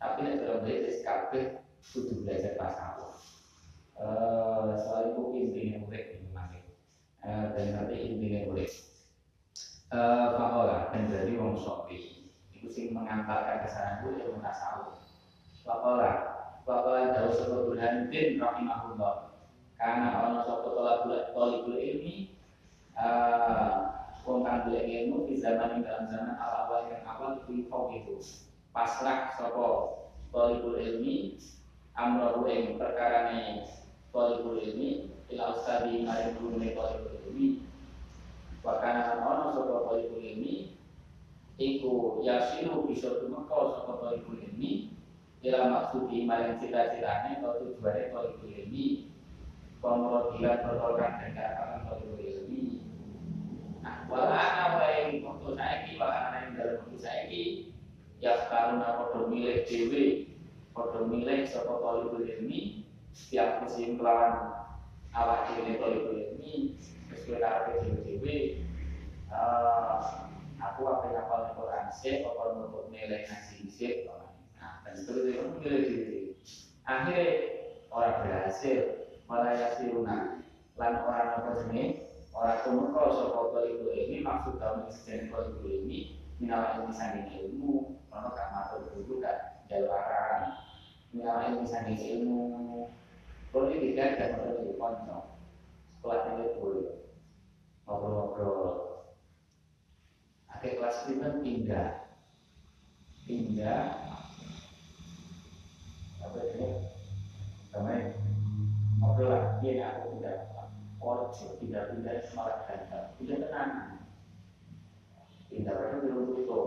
Tapi 0.00 0.18
nek 0.24 0.40
dalam 0.40 0.64
belajar 0.64 0.96
kabeh 1.04 1.44
kudu 1.84 2.24
belajar 2.24 2.56
tasawuf. 2.56 3.44
Eh 4.00 4.72
soal 4.80 5.12
itu 5.12 5.22
intinya 5.36 5.84
murid 5.84 6.04
ini 6.16 6.28
mangke. 6.32 6.64
Eh 7.20 7.44
dan 7.52 7.66
nanti 7.76 8.00
intinya 8.08 8.40
murid. 8.48 8.72
Eh 9.92 10.28
dan 10.96 11.02
dari 11.12 11.36
wong 11.36 11.60
sopi 11.60 12.24
itu 12.56 12.72
sing 12.72 12.96
mengantarkan 12.96 13.60
ke 13.60 13.68
sana 13.68 14.00
itu 14.00 14.16
ilmu 14.16 14.40
tasawuf. 14.40 14.96
Wakola, 15.68 16.33
wakola 16.64 17.12
jauh 17.12 17.32
sebut 17.32 17.60
Burhanuddin 17.68 18.40
rahimahullah. 18.40 19.36
Karena 19.76 20.08
ono 20.16 20.40
sapa 20.48 20.68
tola 20.72 21.04
bulat 21.04 21.36
tolibul 21.36 21.76
ilmi, 21.76 22.32
wong 24.24 24.38
kang 24.40 24.64
golek 24.64 24.88
ilmu 24.88 25.28
di 25.28 25.36
zaman 25.36 25.76
yang 25.76 25.82
dalam 25.84 26.04
zaman 26.08 26.34
awal 26.40 26.60
awal 26.64 26.80
yang 26.88 27.04
awal 27.04 27.30
itu 27.44 27.68
kau 27.68 27.92
itu. 27.92 28.16
Pasrah 28.72 29.36
sapa 29.36 29.66
tolibul 30.32 30.80
ilmi, 30.80 31.36
amrohu 31.92 32.48
ing 32.48 32.80
perkarane 32.80 33.68
tolibul 34.08 34.56
ilmi, 34.56 35.12
ila 35.28 35.52
ustadi 35.52 36.00
maring 36.00 36.32
gurune 36.40 36.72
tolibul 36.72 37.20
ilmi. 37.28 37.68
Wakana 38.64 39.20
ono 39.20 39.52
sapa 39.52 39.74
tolibul 39.84 40.24
ilmi, 40.24 40.80
iku 41.60 42.24
yasilu 42.24 42.88
bisa 42.88 43.20
tumeka 43.20 43.76
saka 43.76 43.92
thalibul 44.00 44.40
ilmi 44.40 44.93
ila 45.44 45.60
maksudi 45.68 46.24
maring 46.24 46.56
cita-citane 46.56 47.38
atau 47.38 47.60
tujuane 47.60 48.08
thalibul 48.08 48.48
ilmi 48.48 49.12
pemrogilan 49.84 50.64
pertolongan 50.64 51.12
dan 51.20 51.30
keakan 51.36 51.80
thalibul 51.84 52.24
ilmi 52.24 52.80
nah 53.84 54.08
wala 54.08 54.32
ana 54.32 54.64
wae 54.80 55.20
waktu 55.20 55.48
saiki 55.52 55.92
wala 56.00 56.16
ana 56.32 56.38
ing 56.48 56.52
dalem 56.56 56.80
waktu 56.80 56.96
saiki 56.96 57.44
ya 58.24 58.32
sekarang 58.48 58.80
padha 58.80 59.20
milih 59.28 59.68
dhewe 59.68 60.04
padha 60.72 61.00
milih 61.04 61.44
saka 61.44 61.72
thalibul 61.76 62.24
ilmi 62.24 62.88
setiap 63.12 63.60
musim 63.60 64.00
kelawan 64.00 64.64
awak 65.12 65.52
dhewe 65.52 65.76
thalibul 65.76 66.16
ilmi 66.16 66.80
sesuai 67.12 67.44
karepe 67.44 67.84
dhewe-dhewe 67.84 68.36
aku 70.64 70.80
apa 70.88 71.04
yang 71.12 71.28
hafal 71.28 71.42
Quran 71.54 71.86
sih, 71.92 72.24
apa 72.24 72.42
untuk 72.56 72.88
nilai 72.88 73.28
ngaji 73.28 73.68
sih, 73.68 74.08
nah 74.56 74.80
dan 74.82 74.94
seterusnya 74.96 75.44
itu 75.44 75.56
nilai 75.60 75.80
diri. 75.86 76.20
Akhirnya 76.84 77.24
orang 77.88 78.20
berhasil 78.20 79.08
melayasi 79.24 79.88
luna, 79.88 80.44
lan 80.76 80.92
orang 81.08 81.40
apa 81.40 81.50
jenis? 81.64 82.04
Orang 82.36 82.60
tumeka 82.60 83.02
saka 83.08 83.60
ibu 83.64 83.88
ini 83.88 84.20
maksud 84.20 84.60
dalam 84.60 84.84
sejen 84.92 85.32
ibu 85.32 85.64
ini 85.64 86.20
minal 86.36 86.76
ilmi 86.76 86.92
sanding 86.92 87.30
ilmu, 87.32 87.96
ono 88.12 88.28
gak 88.36 88.52
matur 88.52 88.92
dulu 88.92 89.24
gak 89.24 89.64
jalur 89.72 89.96
arahan. 89.96 90.60
Minal 91.16 91.56
ilmi 91.56 91.64
sanding 91.64 91.96
ilmu, 91.96 92.44
kalau 93.48 93.72
ini 93.72 93.96
tidak 93.96 94.20
ada 94.20 94.26
matur 94.36 94.66
di 94.68 94.74
konco, 94.76 95.18
sekolah 95.96 96.20
ini 96.36 96.46
boleh. 96.60 96.96
Ngobrol-ngobrol. 97.88 98.68
Pakai 100.52 100.76
kelas 100.76 101.04
itu 101.08 101.20
kan 101.22 101.34
pindah. 101.40 101.88
Pindah 103.24 104.13
apa 106.24 106.38
ini 106.40 106.68
namanya? 107.70 108.16
Ngobrol 108.98 109.28
lagi 109.28 109.68
ya 109.76 110.00
aku 110.00 110.16
pindah 110.16 110.36
orjo 111.04 111.46
pindah 111.60 111.82
pindah 111.92 112.14
semarak 112.26 112.64
ganteng 112.66 113.12
pindah 113.20 113.38
tenang. 113.44 113.72
Mereka 115.54 116.02
di 116.02 116.08
rumah 116.10 116.40
itu? 116.40 116.60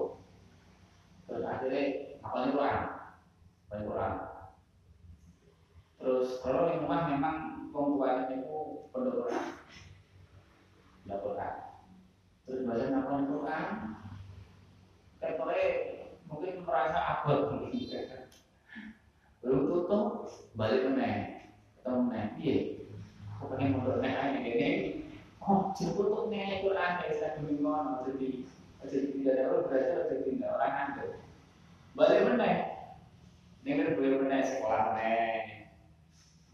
Terus 1.28 1.44
akhirnya 1.44 1.84
apalagi 2.24 2.52
Quran 2.56 2.80
apalagi 3.68 3.88
Quran 3.88 4.14
terus 5.98 6.28
kalau 6.44 6.72
di 6.72 6.76
rumah 6.84 7.02
memang 7.10 7.38
tuanya 7.72 8.32
itu 8.32 8.38
pondok 8.92 9.14
Quran 9.24 9.46
tidak 11.04 11.20
Quran 11.24 11.54
terus 12.48 12.62
baca 12.68 12.86
ngapain 12.88 13.26
Quran 13.32 13.66
tekore 15.20 15.64
mungkin 16.28 16.54
merasa 16.68 17.00
abot 17.00 17.40
belum 19.42 19.62
tutup 19.70 20.30
balik 20.58 20.88
meneng 20.90 21.50
temen 21.86 22.28
iya. 22.42 22.56
Aku 23.38 23.54
pengen 23.54 23.78
mondok 23.78 24.02
nek 24.02 24.18
ae 24.18 24.38
ngene 24.42 24.70
oh 25.42 25.72
jemput 25.78 26.10
tuh 26.10 26.28
nek 26.34 26.66
Quran. 26.66 26.92
Nek 27.02 27.14
sak 27.18 27.38
ngono 27.42 28.04
jadi 28.06 28.30
jadi 28.88 29.08
tidak 29.14 29.34
ada 29.36 29.44
orang 29.52 29.66
belajar 29.68 30.00
jadi 30.08 30.24
tidak 30.32 30.54
orang 30.56 30.72
ngandel 30.74 31.10
balik 31.98 32.24
meneh 32.30 32.56
ini 33.66 33.72
kan 33.74 33.96
boleh 34.00 34.12
meneh 34.22 34.42
sekolah 34.46 34.82
meneh 34.94 35.32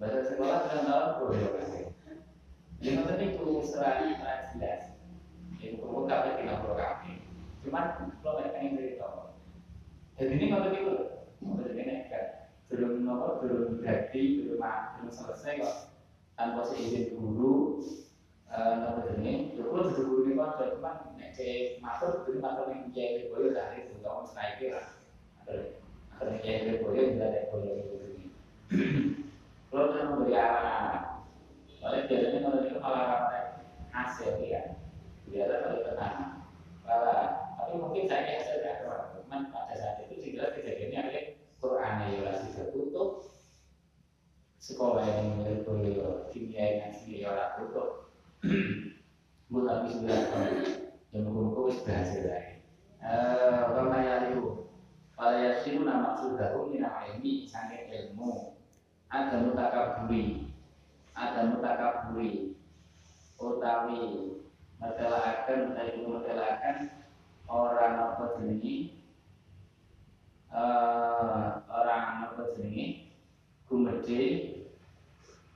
bahasa 0.02 0.20
sekolah 0.34 0.58
dalam 0.66 0.84
tahun 0.88 1.20
boleh 1.20 1.40
kasih 1.62 1.84
yang 2.84 3.08
penting 3.08 3.40
itu 3.40 3.64
serah 3.64 4.04
jelas. 4.52 4.92
Itu 5.56 5.80
perlu 5.80 6.04
kami 6.04 6.44
tidak 6.44 6.60
perlu 6.68 6.76
kami 6.76 7.12
cuman 7.64 8.12
kalau 8.20 8.44
mereka 8.44 8.60
yang 8.60 8.76
beritahu. 8.76 9.32
Jadi 10.20 10.32
ini 10.36 10.46
kalau 10.52 10.68
itu. 10.68 10.96
Mau 11.40 11.60
jadi 11.64 11.80
kan 11.80 12.00
belum 12.74 13.06
nopo 13.06 13.46
belum 13.46 13.86
jadi 13.86 14.22
belum 14.42 14.58
belum 14.58 15.10
selesai 15.14 15.62
kok. 15.62 15.78
Tanpa 16.34 16.66
seizin 16.66 17.14
guru 17.14 17.78
nopo 18.50 19.00
ini 19.22 19.54
guru 19.54 19.94
itu 19.94 20.02
guru 20.02 20.22
ini 20.26 20.34
kan 20.42 20.74
cuma 20.74 20.92
nek 21.14 21.38
masuk 21.78 22.26
itu 22.26 22.42
masuk 22.42 22.74
yang 22.74 22.90
kiai 22.90 23.30
boyo 23.30 23.54
dari 23.54 23.86
itu 23.86 24.02
kamu 24.02 24.26
senaiki 24.26 24.66
lah 24.74 24.88
atau 25.46 26.26
nek 26.26 26.42
kiai 26.42 26.82
boyo 26.82 27.02
tidak 27.14 27.30
ada 27.30 27.42
boyo 27.54 27.72
itu 27.78 27.96
ini. 28.18 28.26
Kalau 29.70 29.90
kita 29.90 30.06
memberi 30.10 30.38
anak 30.38 31.26
soalnya 31.82 32.06
biasanya 32.06 32.40
kalau 32.46 32.60
itu 32.62 32.78
malah 32.78 33.04
ramai 33.10 33.42
hasil 33.90 34.38
ya. 34.46 34.78
Biasa 35.28 35.54
kalau 35.66 35.82
tenang. 35.82 36.18
Tapi 37.58 37.72
mungkin 37.82 38.06
saya 38.06 38.38
hasil 38.38 38.62
tidak 38.62 38.86
teman 38.86 39.50
pada 39.50 39.74
saat 39.74 40.06
itu 40.06 40.14
kejadiannya 40.30 40.62
ada 40.62 40.83
Quran 41.64 42.12
ya 42.12 42.36
sudah 42.44 42.68
tutup. 42.76 43.10
Sekolah 44.60 45.08
yang 45.08 45.40
menurut 45.40 46.28
kimia 46.36 46.84
yang 46.84 46.92
sendiri 46.92 47.32
orang 47.32 47.56
tutup. 47.56 48.12
Bu 49.52 49.64
tapi 49.64 49.88
sudah 49.96 50.20
yang 51.16 51.30
buku 51.30 51.72
wis 51.72 51.80
berhasil 51.86 52.26
lagi 52.26 52.54
karena 53.04 53.98
ya 54.00 54.16
itu 54.32 54.72
pada 55.14 55.38
yasiru 55.38 55.86
nama 55.86 56.18
sudah 56.18 56.58
ini 56.68 56.78
nama 56.82 57.02
ini 57.16 57.46
sangat 57.48 57.88
ilmu. 57.92 58.58
Ada 59.14 59.46
mutakaburi 59.46 60.50
ada 61.14 61.54
mutakaburi 61.54 62.58
utawi 63.38 64.34
metelakan 64.82 65.70
utawi 65.70 66.02
metelakan 66.02 66.78
orang 67.46 67.94
apa 68.02 68.24
jenenge 68.42 69.03
uh, 70.54 71.66
orang 71.66 72.30
apa 72.30 72.54
jenenge 72.54 73.10
gumedhe 73.66 74.24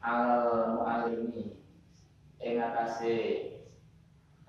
al 0.02 0.74
mualimi 0.74 1.54
ing 2.41 2.56
atase 2.58 3.14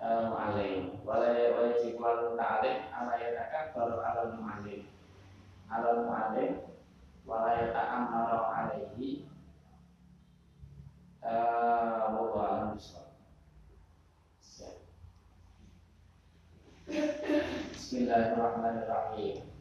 uh, 0.01 0.33
mualim 0.33 0.97
wala 1.05 1.29
wala 1.53 1.77
jikwal 1.85 2.33
ta'alim 2.41 2.89
ala 2.97 3.13
yatakan 3.21 3.77
baru 3.77 4.01
ala 4.01 4.33
mualim 4.41 4.89
ala 5.69 5.91
mualim 6.09 6.65
wala 7.29 7.53
yata'ammaru 7.53 8.41
alaihi 8.49 9.29
uh, 11.21 12.09
wa 12.17 12.41
alam 12.49 12.73
Bismillahirrahmanirrahim 17.77 19.58